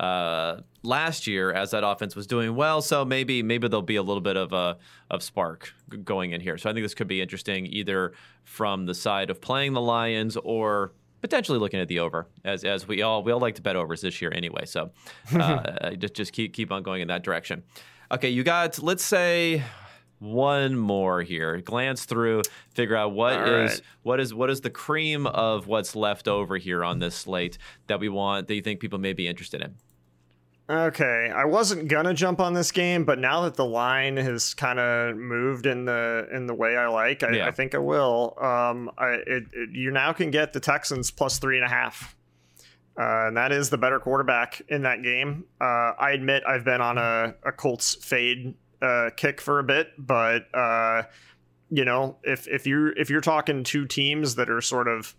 uh, 0.00 0.60
last 0.82 1.26
year 1.26 1.52
as 1.52 1.70
that 1.70 1.84
offense 1.84 2.16
was 2.16 2.26
doing 2.26 2.54
well. 2.54 2.82
So 2.82 3.04
maybe 3.04 3.42
maybe 3.42 3.68
there'll 3.68 3.82
be 3.82 3.96
a 3.96 4.02
little 4.02 4.20
bit 4.20 4.36
of 4.36 4.52
a 4.52 4.78
of 5.10 5.22
spark 5.22 5.72
going 6.04 6.32
in 6.32 6.40
here. 6.40 6.58
So 6.58 6.70
I 6.70 6.72
think 6.72 6.84
this 6.84 6.94
could 6.94 7.08
be 7.08 7.20
interesting 7.20 7.66
either 7.66 8.12
from 8.44 8.86
the 8.86 8.94
side 8.94 9.30
of 9.30 9.40
playing 9.40 9.74
the 9.74 9.80
Lions 9.80 10.36
or 10.36 10.92
potentially 11.20 11.58
looking 11.58 11.80
at 11.80 11.88
the 11.88 12.00
over 12.00 12.26
as 12.44 12.64
as 12.64 12.86
we 12.86 13.02
all 13.02 13.22
we 13.22 13.32
all 13.32 13.40
like 13.40 13.54
to 13.56 13.62
bet 13.62 13.76
overs 13.76 14.00
this 14.00 14.20
year 14.20 14.32
anyway. 14.34 14.64
So 14.64 14.90
uh, 15.34 15.92
just 15.92 16.14
just 16.14 16.32
keep 16.32 16.52
keep 16.52 16.72
on 16.72 16.82
going 16.82 17.02
in 17.02 17.08
that 17.08 17.22
direction. 17.22 17.62
Okay, 18.10 18.28
you 18.30 18.42
got 18.42 18.82
let's 18.82 19.04
say 19.04 19.62
one 20.18 20.76
more 20.76 21.22
here. 21.22 21.60
Glance 21.60 22.04
through, 22.04 22.42
figure 22.70 22.94
out 22.96 23.12
what 23.12 23.36
All 23.36 23.44
is 23.44 23.70
right. 23.72 23.80
what 24.02 24.20
is 24.20 24.32
what 24.32 24.50
is 24.50 24.60
the 24.60 24.70
cream 24.70 25.26
of 25.26 25.66
what's 25.66 25.96
left 25.96 26.28
over 26.28 26.56
here 26.56 26.84
on 26.84 26.98
this 27.00 27.14
slate 27.14 27.58
that 27.88 28.00
we 28.00 28.08
want 28.08 28.48
that 28.48 28.54
you 28.54 28.62
think 28.62 28.80
people 28.80 28.98
may 28.98 29.12
be 29.12 29.26
interested 29.26 29.60
in. 29.62 29.74
Okay, 30.70 31.30
I 31.34 31.44
wasn't 31.44 31.88
gonna 31.88 32.14
jump 32.14 32.40
on 32.40 32.54
this 32.54 32.70
game, 32.70 33.04
but 33.04 33.18
now 33.18 33.42
that 33.42 33.54
the 33.54 33.64
line 33.64 34.16
has 34.16 34.54
kind 34.54 34.78
of 34.78 35.16
moved 35.16 35.66
in 35.66 35.84
the 35.84 36.28
in 36.32 36.46
the 36.46 36.54
way 36.54 36.76
I 36.76 36.86
like, 36.86 37.22
I, 37.22 37.32
yeah. 37.32 37.46
I 37.46 37.50
think 37.50 37.74
I 37.74 37.78
will. 37.78 38.36
Um, 38.40 38.90
I, 38.96 39.08
it, 39.26 39.44
it, 39.52 39.70
you 39.72 39.90
now 39.90 40.12
can 40.12 40.30
get 40.30 40.52
the 40.52 40.60
Texans 40.60 41.10
plus 41.10 41.38
three 41.38 41.56
and 41.56 41.66
a 41.66 41.68
half, 41.68 42.16
uh, 42.98 43.26
and 43.26 43.36
that 43.36 43.50
is 43.50 43.70
the 43.70 43.78
better 43.78 43.98
quarterback 43.98 44.62
in 44.68 44.82
that 44.82 45.02
game. 45.02 45.44
Uh, 45.60 45.92
I 45.98 46.12
admit 46.12 46.44
I've 46.46 46.64
been 46.64 46.80
on 46.80 46.96
a, 46.96 47.34
a 47.44 47.50
Colts 47.50 47.96
fade 47.96 48.54
uh, 48.80 49.10
kick 49.16 49.40
for 49.40 49.58
a 49.58 49.64
bit, 49.64 49.88
but 49.98 50.46
uh, 50.54 51.02
you 51.70 51.84
know, 51.84 52.18
if 52.22 52.46
if 52.46 52.68
you're 52.68 52.96
if 52.96 53.10
you're 53.10 53.20
talking 53.20 53.64
two 53.64 53.86
teams 53.86 54.36
that 54.36 54.48
are 54.48 54.60
sort 54.60 54.86
of 54.86 55.16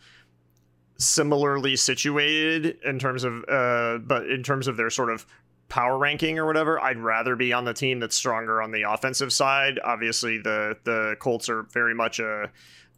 similarly 0.97 1.75
situated 1.75 2.77
in 2.85 2.99
terms 2.99 3.23
of 3.23 3.43
uh, 3.49 3.97
but 3.99 4.29
in 4.29 4.43
terms 4.43 4.67
of 4.67 4.77
their 4.77 4.89
sort 4.89 5.09
of 5.09 5.25
power 5.69 5.97
ranking 5.97 6.37
or 6.37 6.45
whatever, 6.45 6.79
I'd 6.79 6.99
rather 6.99 7.35
be 7.35 7.51
on 7.51 7.65
the 7.65 7.73
team 7.73 7.99
that's 7.99 8.15
stronger 8.15 8.61
on 8.61 8.71
the 8.71 8.83
offensive 8.83 9.33
side. 9.33 9.79
Obviously, 9.83 10.37
the 10.37 10.77
the 10.83 11.15
Colts 11.19 11.49
are 11.49 11.63
very 11.63 11.95
much 11.95 12.19
a 12.19 12.51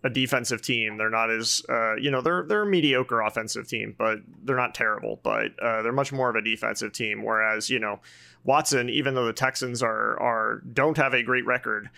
a 0.04 0.10
defensive 0.10 0.62
team. 0.62 0.98
They're 0.98 1.10
not 1.10 1.32
as 1.32 1.64
uh, 1.68 1.96
you 1.96 2.12
know 2.12 2.22
they're 2.22 2.44
they're 2.44 2.62
a 2.62 2.68
mediocre 2.68 3.22
offensive 3.22 3.68
team, 3.68 3.96
but 3.98 4.20
they're 4.44 4.56
not 4.56 4.76
terrible. 4.76 5.20
But 5.24 5.60
uh, 5.60 5.82
they're 5.82 5.92
much 5.92 6.12
more 6.12 6.30
of 6.30 6.36
a 6.36 6.42
defensive 6.42 6.94
team. 6.94 7.24
Whereas 7.24 7.70
you 7.70 7.80
know 7.80 8.00
Watson, 8.44 8.90
even 8.90 9.16
though 9.16 9.26
the 9.26 9.34
Texans 9.34 9.82
are 9.82 10.20
are 10.22 10.62
don't 10.72 10.98
have 10.98 11.14
a 11.14 11.24
great 11.24 11.46
record, 11.46 11.90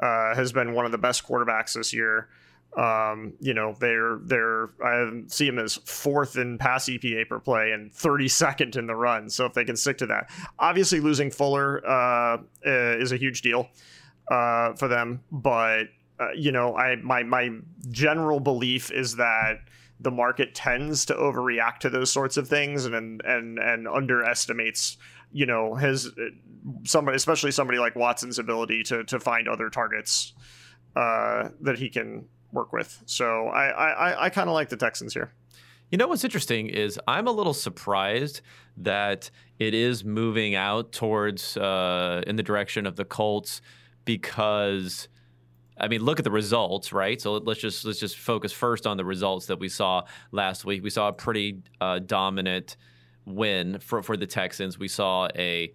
uh, 0.00 0.34
has 0.34 0.52
been 0.52 0.74
one 0.74 0.84
of 0.84 0.92
the 0.92 0.98
best 0.98 1.26
quarterbacks 1.26 1.74
this 1.74 1.92
year. 1.92 2.28
Um, 2.76 3.32
you 3.40 3.54
know, 3.54 3.74
they're 3.80 4.18
they're 4.22 4.68
I 4.84 5.22
see 5.28 5.48
him 5.48 5.58
as 5.58 5.76
fourth 5.76 6.36
in 6.36 6.58
pass 6.58 6.88
EPA 6.88 7.28
per 7.28 7.40
play 7.40 7.72
and 7.72 7.90
32nd 7.90 8.76
in 8.76 8.86
the 8.86 8.94
run. 8.94 9.30
So 9.30 9.46
if 9.46 9.54
they 9.54 9.64
can 9.64 9.76
stick 9.76 9.98
to 9.98 10.06
that, 10.06 10.30
obviously 10.58 11.00
losing 11.00 11.30
Fuller 11.30 11.86
uh, 11.86 12.38
is 12.62 13.12
a 13.12 13.16
huge 13.16 13.40
deal 13.40 13.70
uh, 14.30 14.74
for 14.74 14.88
them. 14.88 15.22
But 15.32 15.84
uh, 16.20 16.32
you 16.36 16.52
know, 16.52 16.76
I 16.76 16.96
my 16.96 17.22
my 17.22 17.50
general 17.90 18.40
belief 18.40 18.90
is 18.90 19.16
that 19.16 19.60
the 20.00 20.10
market 20.10 20.54
tends 20.54 21.06
to 21.06 21.14
overreact 21.14 21.78
to 21.78 21.90
those 21.90 22.12
sorts 22.12 22.36
of 22.36 22.46
things 22.46 22.84
and 22.84 22.94
and 23.24 23.58
and 23.58 23.88
underestimates 23.88 24.98
you 25.32 25.46
know 25.46 25.74
his 25.74 26.10
somebody 26.84 27.16
especially 27.16 27.50
somebody 27.50 27.78
like 27.78 27.96
Watson's 27.96 28.38
ability 28.38 28.82
to 28.84 29.04
to 29.04 29.18
find 29.18 29.48
other 29.48 29.70
targets 29.70 30.34
uh, 30.94 31.48
that 31.60 31.78
he 31.78 31.88
can 31.88 32.26
work 32.52 32.72
with. 32.72 33.02
So 33.06 33.48
I 33.48 33.68
I, 33.68 34.24
I 34.26 34.30
kind 34.30 34.48
of 34.48 34.54
like 34.54 34.68
the 34.68 34.76
Texans 34.76 35.14
here. 35.14 35.32
You 35.90 35.98
know 35.98 36.08
what's 36.08 36.24
interesting 36.24 36.68
is 36.68 36.98
I'm 37.06 37.28
a 37.28 37.32
little 37.32 37.54
surprised 37.54 38.40
that 38.76 39.30
it 39.60 39.72
is 39.72 40.04
moving 40.04 40.56
out 40.56 40.90
towards 40.90 41.56
uh, 41.56 42.22
in 42.26 42.34
the 42.34 42.42
direction 42.42 42.86
of 42.86 42.96
the 42.96 43.04
Colts 43.04 43.62
because 44.04 45.08
I 45.78 45.88
mean, 45.88 46.02
look 46.02 46.18
at 46.18 46.24
the 46.24 46.30
results, 46.30 46.92
right? 46.92 47.20
So 47.20 47.34
let's 47.34 47.60
just 47.60 47.84
let's 47.84 48.00
just 48.00 48.16
focus 48.16 48.52
first 48.52 48.86
on 48.86 48.96
the 48.96 49.04
results 49.04 49.46
that 49.46 49.60
we 49.60 49.68
saw 49.68 50.04
last 50.32 50.64
week. 50.64 50.82
We 50.82 50.90
saw 50.90 51.08
a 51.08 51.12
pretty 51.12 51.62
uh, 51.80 51.98
dominant 52.00 52.76
win 53.26 53.78
for 53.80 54.02
for 54.02 54.16
the 54.16 54.26
Texans. 54.26 54.78
We 54.78 54.88
saw 54.88 55.28
a 55.36 55.72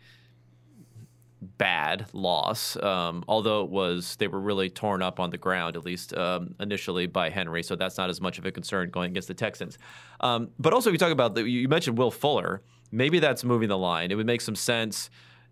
bad 1.41 2.05
loss, 2.13 2.77
um, 2.77 3.23
although 3.27 3.63
it 3.63 3.69
was 3.69 4.15
they 4.17 4.27
were 4.27 4.39
really 4.39 4.69
torn 4.69 5.01
up 5.01 5.19
on 5.19 5.29
the 5.29 5.37
ground, 5.37 5.75
at 5.75 5.83
least 5.83 6.15
um, 6.15 6.55
initially 6.59 7.07
by 7.07 7.29
Henry. 7.29 7.63
So 7.63 7.75
that's 7.75 7.97
not 7.97 8.09
as 8.09 8.21
much 8.21 8.37
of 8.37 8.45
a 8.45 8.51
concern 8.51 8.89
going 8.89 9.11
against 9.11 9.27
the 9.27 9.33
Texans. 9.33 9.77
Um, 10.19 10.49
but 10.59 10.73
also, 10.73 10.89
if 10.89 10.93
you 10.93 10.99
talk 10.99 11.11
about 11.11 11.35
the, 11.35 11.43
you 11.43 11.67
mentioned 11.67 11.97
Will 11.97 12.11
Fuller, 12.11 12.61
maybe 12.91 13.19
that's 13.19 13.43
moving 13.43 13.69
the 13.69 13.77
line. 13.77 14.11
It 14.11 14.15
would 14.15 14.27
make 14.27 14.41
some 14.41 14.55
sense 14.55 15.09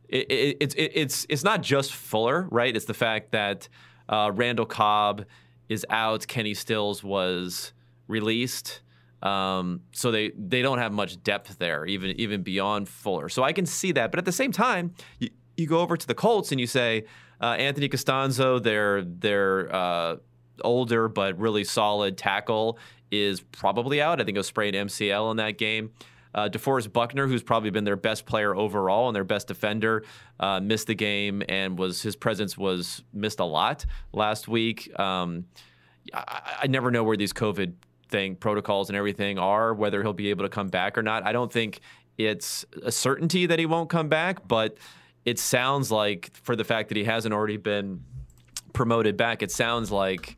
it, 0.09 0.31
it, 0.31 0.57
it's 0.59 0.75
it, 0.75 0.91
it's 0.95 1.25
it's 1.29 1.43
not 1.43 1.61
just 1.61 1.93
Fuller, 1.93 2.47
right? 2.49 2.75
It's 2.75 2.85
the 2.85 2.93
fact 2.93 3.31
that 3.31 3.69
uh, 4.09 4.31
Randall 4.33 4.65
Cobb 4.65 5.25
is 5.69 5.85
out. 5.89 6.27
Kenny 6.27 6.53
Stills 6.53 7.03
was 7.03 7.73
released. 8.07 8.81
Um, 9.21 9.81
so 9.91 10.11
they 10.11 10.31
they 10.31 10.61
don't 10.61 10.79
have 10.79 10.91
much 10.91 11.21
depth 11.23 11.59
there, 11.59 11.85
even 11.85 12.11
even 12.19 12.41
beyond 12.41 12.89
Fuller. 12.89 13.29
So 13.29 13.43
I 13.43 13.53
can 13.53 13.65
see 13.65 13.91
that. 13.93 14.11
But 14.11 14.17
at 14.17 14.25
the 14.25 14.31
same 14.31 14.51
time, 14.51 14.93
you 15.59 15.67
go 15.67 15.79
over 15.79 15.97
to 15.97 16.07
the 16.07 16.15
Colts 16.15 16.51
and 16.51 16.59
you 16.59 16.67
say 16.67 17.05
uh, 17.41 17.55
Anthony 17.57 17.89
Castonzo, 17.89 18.61
their 18.61 19.03
their 19.03 19.73
uh, 19.73 20.15
older 20.61 21.07
but 21.07 21.37
really 21.39 21.63
solid 21.63 22.17
tackle, 22.17 22.79
is 23.11 23.41
probably 23.41 24.01
out. 24.01 24.19
I 24.19 24.23
think 24.23 24.35
it 24.35 24.39
was 24.39 24.47
sprained 24.47 24.75
MCL 24.75 25.31
in 25.31 25.37
that 25.37 25.57
game. 25.57 25.91
Uh, 26.33 26.47
DeForest 26.47 26.93
Buckner, 26.93 27.27
who's 27.27 27.41
probably 27.41 27.71
been 27.71 27.83
their 27.83 27.95
best 27.95 28.25
player 28.25 28.55
overall 28.55 29.09
and 29.09 29.15
their 29.15 29.23
best 29.23 29.47
defender, 29.47 30.03
uh, 30.39 30.59
missed 30.59 30.87
the 30.87 30.95
game 30.95 31.41
and 31.49 31.77
was 31.77 32.03
his 32.03 32.15
presence 32.15 32.57
was 32.57 33.03
missed 33.13 33.39
a 33.39 33.45
lot 33.45 33.85
last 34.13 34.47
week. 34.47 34.97
Um, 34.99 35.45
I, 36.13 36.59
I, 36.63 36.67
never 36.67 36.91
know 36.91 37.03
where 37.03 37.17
these 37.17 37.33
COVID 37.33 37.73
thing 38.09 38.35
protocols 38.35 38.89
and 38.89 38.97
everything 38.97 39.39
are, 39.39 39.73
whether 39.73 40.03
he'll 40.03 40.13
be 40.13 40.29
able 40.29 40.45
to 40.45 40.49
come 40.49 40.67
back 40.67 40.97
or 40.99 41.03
not. 41.03 41.25
I 41.25 41.31
don't 41.31 41.51
think 41.51 41.79
it's 42.17 42.63
a 42.83 42.91
certainty 42.91 43.47
that 43.47 43.57
he 43.57 43.65
won't 43.65 43.89
come 43.89 44.07
back, 44.07 44.47
but 44.47 44.77
it 45.25 45.39
sounds 45.39 45.91
like 45.91 46.31
for 46.33 46.55
the 46.55 46.63
fact 46.63 46.89
that 46.89 46.97
he 46.97 47.03
hasn't 47.03 47.33
already 47.33 47.57
been 47.57 48.03
promoted 48.73 49.17
back, 49.17 49.41
it 49.41 49.51
sounds 49.51 49.91
like 49.91 50.37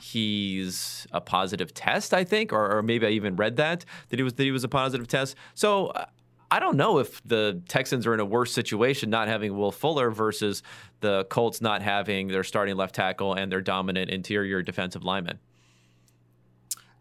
he's 0.00 1.06
a 1.12 1.20
positive 1.20 1.74
test, 1.74 2.14
I 2.14 2.24
think, 2.24 2.52
or, 2.52 2.78
or, 2.78 2.82
maybe 2.82 3.06
I 3.06 3.10
even 3.10 3.36
read 3.36 3.56
that 3.56 3.84
that 4.08 4.18
he 4.18 4.22
was 4.22 4.34
that 4.34 4.44
he 4.44 4.50
was 4.50 4.64
a 4.64 4.68
positive 4.68 5.06
test. 5.06 5.36
So 5.54 5.92
I 6.50 6.58
don't 6.58 6.76
know 6.76 6.98
if 6.98 7.22
the 7.24 7.62
Texans 7.68 8.06
are 8.06 8.14
in 8.14 8.20
a 8.20 8.24
worse 8.24 8.52
situation 8.52 9.10
not 9.10 9.28
having 9.28 9.56
Will 9.56 9.70
Fuller 9.70 10.10
versus 10.10 10.62
the 11.00 11.24
Colts 11.24 11.60
not 11.60 11.82
having 11.82 12.28
their 12.28 12.44
starting 12.44 12.76
left 12.76 12.94
tackle 12.94 13.34
and 13.34 13.52
their 13.52 13.60
dominant 13.60 14.10
interior 14.10 14.62
defensive 14.62 15.04
lineman. 15.04 15.38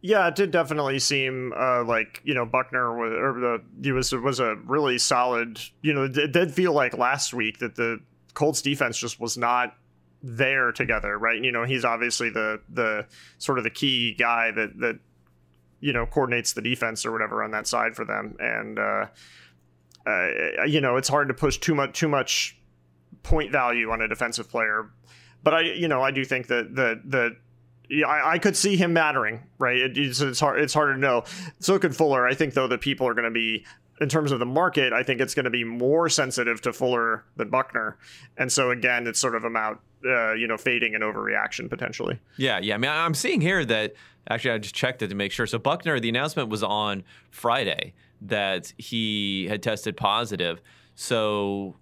Yeah, 0.02 0.28
it 0.28 0.36
did 0.36 0.52
definitely 0.52 1.00
seem 1.00 1.54
uh, 1.58 1.84
like 1.84 2.22
you 2.24 2.34
know 2.34 2.46
Buckner 2.46 2.98
was 2.98 3.12
or 3.12 3.40
the 3.40 3.64
he 3.84 3.92
was 3.92 4.14
was 4.14 4.40
a 4.40 4.56
really 4.66 4.98
solid. 4.98 5.60
You 5.82 5.94
know, 5.94 6.04
it 6.06 6.32
did 6.32 6.54
feel 6.54 6.72
like 6.72 6.98
last 6.98 7.34
week 7.34 7.60
that 7.60 7.76
the 7.76 8.00
Colts 8.34 8.62
defense 8.62 8.98
just 8.98 9.20
was 9.20 9.38
not 9.38 9.76
there 10.24 10.72
together, 10.72 11.18
right? 11.18 11.42
You 11.42 11.52
know, 11.52 11.66
he's 11.66 11.84
obviously 11.84 12.30
the 12.30 12.62
the 12.70 13.08
sort 13.40 13.58
of 13.58 13.66
the 13.66 13.70
key 13.70 14.14
guy 14.14 14.52
that 14.52 14.80
that 14.80 15.00
you 15.82 15.92
know 15.92 16.06
coordinates 16.06 16.54
the 16.54 16.62
defense 16.62 17.06
or 17.06 17.12
whatever 17.12 17.44
on 17.44 17.52
that 17.52 17.68
side 17.68 17.94
for 17.96 18.06
them, 18.06 18.38
and 18.40 18.80
uh, 18.80 19.08
uh, 20.08 20.64
you 20.66 20.80
know 20.80 20.96
it's 20.96 21.10
hard 21.10 21.28
to 21.28 21.34
push 21.34 21.58
too 21.58 21.76
much 21.76 22.00
too 22.00 22.08
much 22.08 22.58
point 23.24 23.52
value 23.52 23.92
on 23.92 24.02
a 24.02 24.08
defensive 24.08 24.50
player, 24.50 24.90
but 25.44 25.54
I 25.54 25.62
you 25.62 25.90
know 25.90 26.02
I 26.02 26.12
do 26.12 26.24
think 26.24 26.48
that 26.48 26.76
that 26.76 27.02
that. 27.12 27.36
Yeah, 27.89 28.08
I, 28.08 28.34
I 28.34 28.39
could 28.39 28.56
see 28.56 28.75
him 28.75 28.93
mattering, 28.93 29.41
right? 29.58 29.78
It, 29.78 29.97
it's, 29.97 30.21
it's 30.21 30.39
hard. 30.39 30.62
It's 30.62 30.73
harder 30.73 30.93
to 30.93 30.99
know. 30.99 31.23
So 31.60 31.78
could 31.80 31.95
Fuller. 31.95 32.28
I 32.28 32.34
think 32.36 32.54
though 32.54 32.67
that 32.67 32.82
people 32.82 33.08
are 33.08 33.13
going 33.13 33.25
to 33.25 33.32
be 33.32 33.65
in 34.02 34.10
terms 34.10 34.32
of 34.32 34.39
the 34.39 34.45
market, 34.45 34.93
I 34.93 35.04
think 35.04 35.19
it's 35.19 35.34
going 35.34 35.45
to 35.45 35.49
be 35.49 35.63
more 35.63 36.08
sensitive 36.10 36.62
to 36.62 36.73
Fuller 36.73 37.25
than 37.36 37.49
Buckner. 37.49 37.97
And 38.38 38.52
so 38.52 38.71
again, 38.71 39.08
it's 39.08 39.19
sort 39.19 39.36
of 39.36 39.43
about 39.43 39.82
uh, 40.06 40.34
you 40.34 40.47
know 40.47 40.58
fading 40.58 40.95
and 40.95 41.04
overreaction 41.04 41.69
potentially. 41.69 42.19
Yeah, 42.38 42.60
yeah. 42.60 42.75
I 42.75 42.78
mean, 42.78 42.91
I'm 42.91 43.13
seeing 43.13 43.41
here 43.41 43.65
that 43.65 43.93
actually 44.30 44.52
I 44.52 44.58
just 44.60 44.75
checked 44.75 45.02
it 45.02 45.10
to 45.10 45.15
make 45.15 45.32
sure. 45.32 45.47
So 45.47 45.58
Buckner, 45.60 45.99
the 45.99 46.10
announcement 46.10 46.49
was 46.49 46.63
on 46.63 47.04
Friday 47.32 47.93
that 48.21 48.73
he 48.78 49.47
had 49.47 49.63
tested 49.63 49.97
positive. 49.97 50.62
So, 50.95 51.75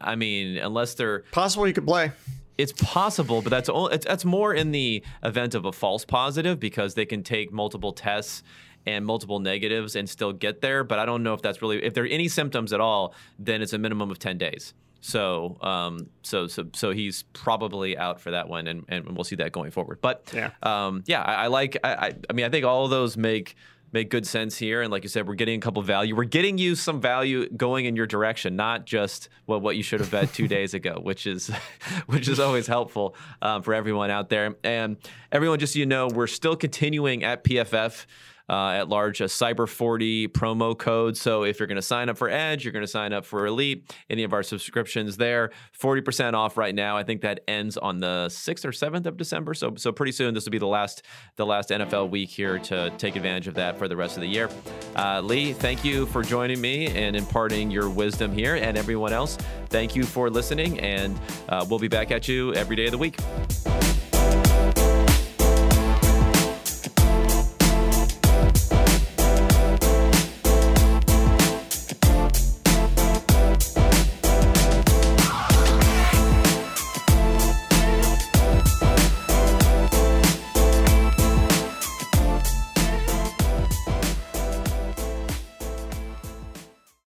I 0.00 0.16
mean, 0.16 0.58
unless 0.58 0.94
they're 0.94 1.20
possible, 1.30 1.64
he 1.64 1.72
could 1.72 1.86
play. 1.86 2.12
It's 2.58 2.72
possible, 2.72 3.40
but 3.40 3.50
that's 3.50 3.70
it's, 3.72 4.04
that's 4.04 4.24
more 4.24 4.52
in 4.52 4.72
the 4.72 5.02
event 5.22 5.54
of 5.54 5.64
a 5.64 5.72
false 5.72 6.04
positive 6.04 6.58
because 6.58 6.94
they 6.94 7.06
can 7.06 7.22
take 7.22 7.52
multiple 7.52 7.92
tests 7.92 8.42
and 8.84 9.06
multiple 9.06 9.38
negatives 9.38 9.96
and 9.96 10.10
still 10.10 10.32
get 10.32 10.60
there. 10.60 10.82
But 10.82 10.98
I 10.98 11.06
don't 11.06 11.22
know 11.22 11.34
if 11.34 11.40
that's 11.40 11.62
really 11.62 11.82
if 11.84 11.94
there 11.94 12.04
are 12.04 12.08
any 12.08 12.28
symptoms 12.28 12.72
at 12.72 12.80
all, 12.80 13.14
then 13.38 13.62
it's 13.62 13.72
a 13.72 13.78
minimum 13.78 14.10
of 14.10 14.18
ten 14.18 14.38
days. 14.38 14.74
So, 15.00 15.56
um, 15.60 16.08
so, 16.22 16.48
so, 16.48 16.66
so 16.74 16.90
he's 16.90 17.22
probably 17.32 17.96
out 17.96 18.20
for 18.20 18.32
that 18.32 18.48
one, 18.48 18.66
and, 18.66 18.84
and 18.88 19.14
we'll 19.14 19.22
see 19.22 19.36
that 19.36 19.52
going 19.52 19.70
forward. 19.70 20.00
But 20.00 20.28
yeah, 20.34 20.50
um, 20.62 21.04
yeah, 21.06 21.22
I, 21.22 21.44
I 21.44 21.46
like. 21.46 21.78
I, 21.84 22.14
I 22.28 22.32
mean, 22.32 22.44
I 22.44 22.48
think 22.48 22.64
all 22.64 22.84
of 22.84 22.90
those 22.90 23.16
make 23.16 23.54
make 23.92 24.10
good 24.10 24.26
sense 24.26 24.56
here. 24.56 24.82
And 24.82 24.90
like 24.90 25.02
you 25.02 25.08
said, 25.08 25.26
we're 25.26 25.34
getting 25.34 25.58
a 25.58 25.60
couple 25.60 25.82
value. 25.82 26.14
We're 26.14 26.24
getting 26.24 26.58
you 26.58 26.74
some 26.74 27.00
value 27.00 27.48
going 27.50 27.86
in 27.86 27.96
your 27.96 28.06
direction, 28.06 28.56
not 28.56 28.86
just 28.86 29.28
what 29.46 29.62
what 29.62 29.76
you 29.76 29.82
should 29.82 30.00
have 30.00 30.10
bet 30.10 30.32
two 30.32 30.48
days 30.56 30.74
ago, 30.74 30.98
which 31.02 31.26
is 31.26 31.48
which 32.06 32.28
is 32.28 32.40
always 32.40 32.66
helpful 32.66 33.14
um, 33.42 33.62
for 33.62 33.74
everyone 33.74 34.10
out 34.10 34.28
there. 34.28 34.56
And 34.64 34.96
everyone, 35.32 35.58
just 35.58 35.74
so 35.74 35.78
you 35.78 35.86
know, 35.86 36.08
we're 36.08 36.26
still 36.26 36.56
continuing 36.56 37.24
at 37.24 37.44
PFF 37.44 38.06
uh, 38.48 38.70
at 38.70 38.88
large 38.88 39.20
a 39.20 39.24
Cyber 39.24 39.68
40 39.68 40.28
promo 40.28 40.76
code. 40.76 41.16
So 41.16 41.44
if 41.44 41.58
you're 41.58 41.66
going 41.66 41.76
to 41.76 41.82
sign 41.82 42.08
up 42.08 42.18
for 42.18 42.28
Edge, 42.28 42.64
you're 42.64 42.72
going 42.72 42.84
to 42.84 42.90
sign 42.90 43.12
up 43.12 43.24
for 43.24 43.46
Elite, 43.46 43.94
any 44.08 44.24
of 44.24 44.32
our 44.32 44.42
subscriptions 44.42 45.16
there, 45.16 45.50
40% 45.78 46.34
off 46.34 46.56
right 46.56 46.74
now. 46.74 46.96
I 46.96 47.02
think 47.02 47.20
that 47.22 47.40
ends 47.48 47.76
on 47.76 48.00
the 48.00 48.26
6th 48.28 48.64
or 48.64 48.70
7th 48.70 49.06
of 49.06 49.16
December. 49.16 49.54
So 49.54 49.74
so 49.76 49.92
pretty 49.92 50.12
soon 50.12 50.34
this 50.34 50.44
will 50.44 50.52
be 50.52 50.58
the 50.58 50.66
last 50.66 51.02
the 51.36 51.46
last 51.46 51.70
NFL 51.70 52.10
week 52.10 52.30
here 52.30 52.58
to 52.58 52.90
take 52.98 53.16
advantage 53.16 53.48
of 53.48 53.54
that 53.54 53.78
for 53.78 53.88
the 53.88 53.96
rest 53.96 54.16
of 54.16 54.22
the 54.22 54.28
year. 54.28 54.48
Uh, 54.96 55.20
Lee, 55.20 55.52
thank 55.52 55.84
you 55.84 56.06
for 56.06 56.22
joining 56.22 56.60
me 56.60 56.86
and 56.86 57.16
imparting 57.16 57.70
your 57.70 57.88
wisdom 57.88 58.32
here, 58.32 58.56
and 58.56 58.76
everyone 58.76 59.12
else, 59.12 59.36
thank 59.68 59.94
you 59.94 60.04
for 60.04 60.30
listening. 60.30 60.80
And 60.80 61.18
uh, 61.48 61.64
we'll 61.68 61.78
be 61.78 61.88
back 61.88 62.10
at 62.10 62.28
you 62.28 62.54
every 62.54 62.76
day 62.76 62.86
of 62.86 62.92
the 62.92 62.98
week. 62.98 63.18